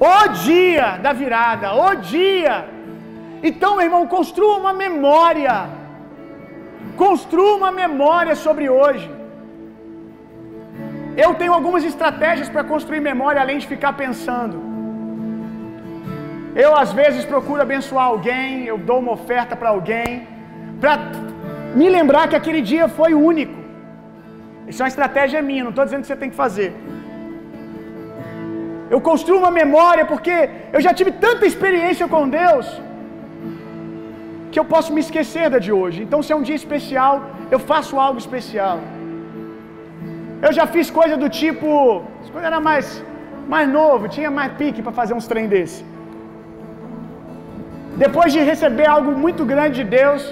[0.00, 2.56] o dia da virada, o dia.
[3.42, 5.68] Então, meu irmão, construa uma memória,
[6.96, 9.10] construa uma memória sobre hoje.
[11.24, 14.58] Eu tenho algumas estratégias para construir memória além de ficar pensando.
[16.54, 20.26] Eu às vezes procuro abençoar alguém, eu dou uma oferta para alguém,
[20.80, 20.98] para
[21.74, 23.58] me lembrar que aquele dia foi único.
[24.66, 26.72] Isso é uma estratégia minha, não estou dizendo que você tem que fazer.
[28.94, 30.36] Eu construo uma memória porque
[30.76, 32.66] eu já tive tanta experiência com Deus
[34.52, 35.98] que eu posso me esquecer da de hoje.
[36.06, 37.14] Então, se é um dia especial,
[37.54, 38.78] eu faço algo especial.
[40.46, 41.68] Eu já fiz coisa do tipo,
[42.32, 42.88] quando era mais
[43.52, 45.80] mais novo, tinha mais pique para fazer uns trem desse.
[48.04, 50.22] Depois de receber algo muito grande de Deus,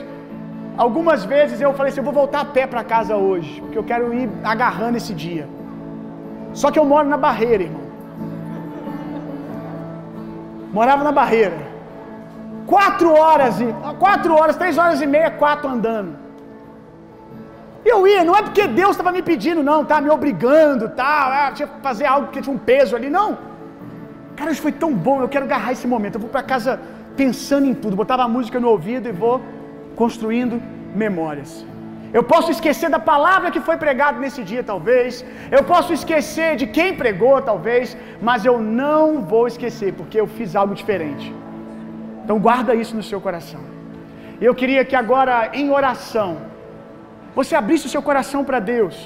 [0.85, 3.87] algumas vezes eu falei assim: eu vou voltar a pé para casa hoje, porque eu
[3.91, 5.47] quero ir agarrando esse dia.
[6.61, 7.88] Só que eu moro na barreira, irmão.
[10.73, 11.57] Morava na barreira.
[12.67, 13.67] Quatro horas, e
[13.99, 16.17] quatro horas, três horas e meia, quatro andando.
[17.85, 21.47] Eu ia, não é porque Deus estava me pedindo, não, tá me obrigando, tal, tá,
[21.47, 23.39] ah, tinha que fazer algo porque tinha um peso ali, não.
[24.37, 26.17] Cara, isso foi tão bom, eu quero agarrar esse momento.
[26.17, 26.79] Eu vou para casa
[27.17, 29.41] pensando em tudo, botava a música no ouvido e vou
[29.97, 30.61] construindo
[30.95, 31.65] memórias.
[32.13, 35.25] Eu posso esquecer da palavra que foi pregada nesse dia, talvez.
[35.51, 37.97] Eu posso esquecer de quem pregou, talvez.
[38.29, 41.35] Mas eu não vou esquecer, porque eu fiz algo diferente.
[42.25, 43.61] Então, guarda isso no seu coração.
[44.41, 46.31] Eu queria que agora, em oração,
[47.35, 48.97] você abrisse o seu coração para Deus.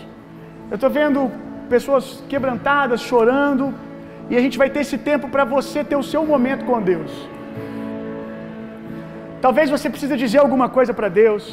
[0.71, 1.31] Eu estou vendo
[1.69, 3.75] pessoas quebrantadas, chorando.
[4.31, 7.13] E a gente vai ter esse tempo para você ter o seu momento com Deus.
[9.41, 11.45] Talvez você precise dizer alguma coisa para Deus.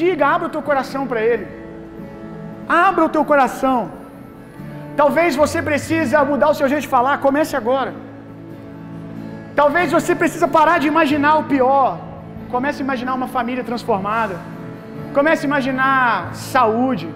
[0.00, 1.46] Diga, abra o teu coração para Ele.
[2.86, 3.78] Abra o teu coração.
[5.00, 7.14] Talvez você precisa mudar o seu jeito de falar.
[7.26, 7.92] Comece agora.
[9.60, 11.88] Talvez você precisa parar de imaginar o pior.
[12.54, 14.36] Comece a imaginar uma família transformada.
[15.16, 17.08] Comece a imaginar saúde.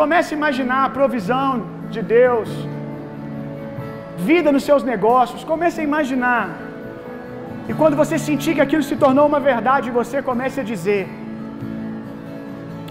[0.00, 1.52] Comece a imaginar a provisão
[1.94, 2.48] de Deus.
[4.30, 5.42] Vida nos seus negócios.
[5.52, 6.44] Comece a imaginar
[7.70, 11.02] e quando você sentir que aquilo se tornou uma verdade, você comece a dizer.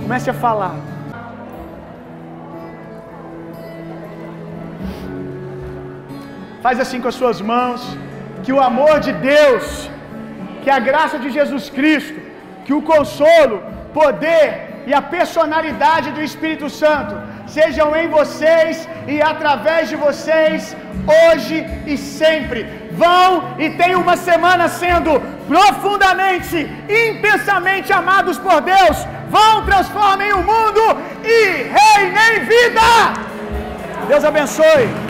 [0.01, 0.75] Comece a falar.
[6.65, 7.81] Faz assim com as suas mãos.
[8.43, 9.65] Que o amor de Deus,
[10.63, 12.19] que a graça de Jesus Cristo,
[12.65, 13.57] que o consolo,
[13.99, 14.45] poder
[14.89, 17.15] e a personalidade do Espírito Santo
[17.55, 20.75] sejam em vocês e através de vocês,
[21.17, 21.57] hoje
[21.91, 22.59] e sempre
[23.03, 25.11] vão e tenham uma semana sendo
[25.47, 26.57] profundamente,
[27.07, 28.97] intensamente amados por Deus.
[29.29, 30.83] Vão, transformem o mundo
[31.23, 31.37] e
[31.77, 32.87] reinem vida.
[34.07, 35.08] Deus abençoe.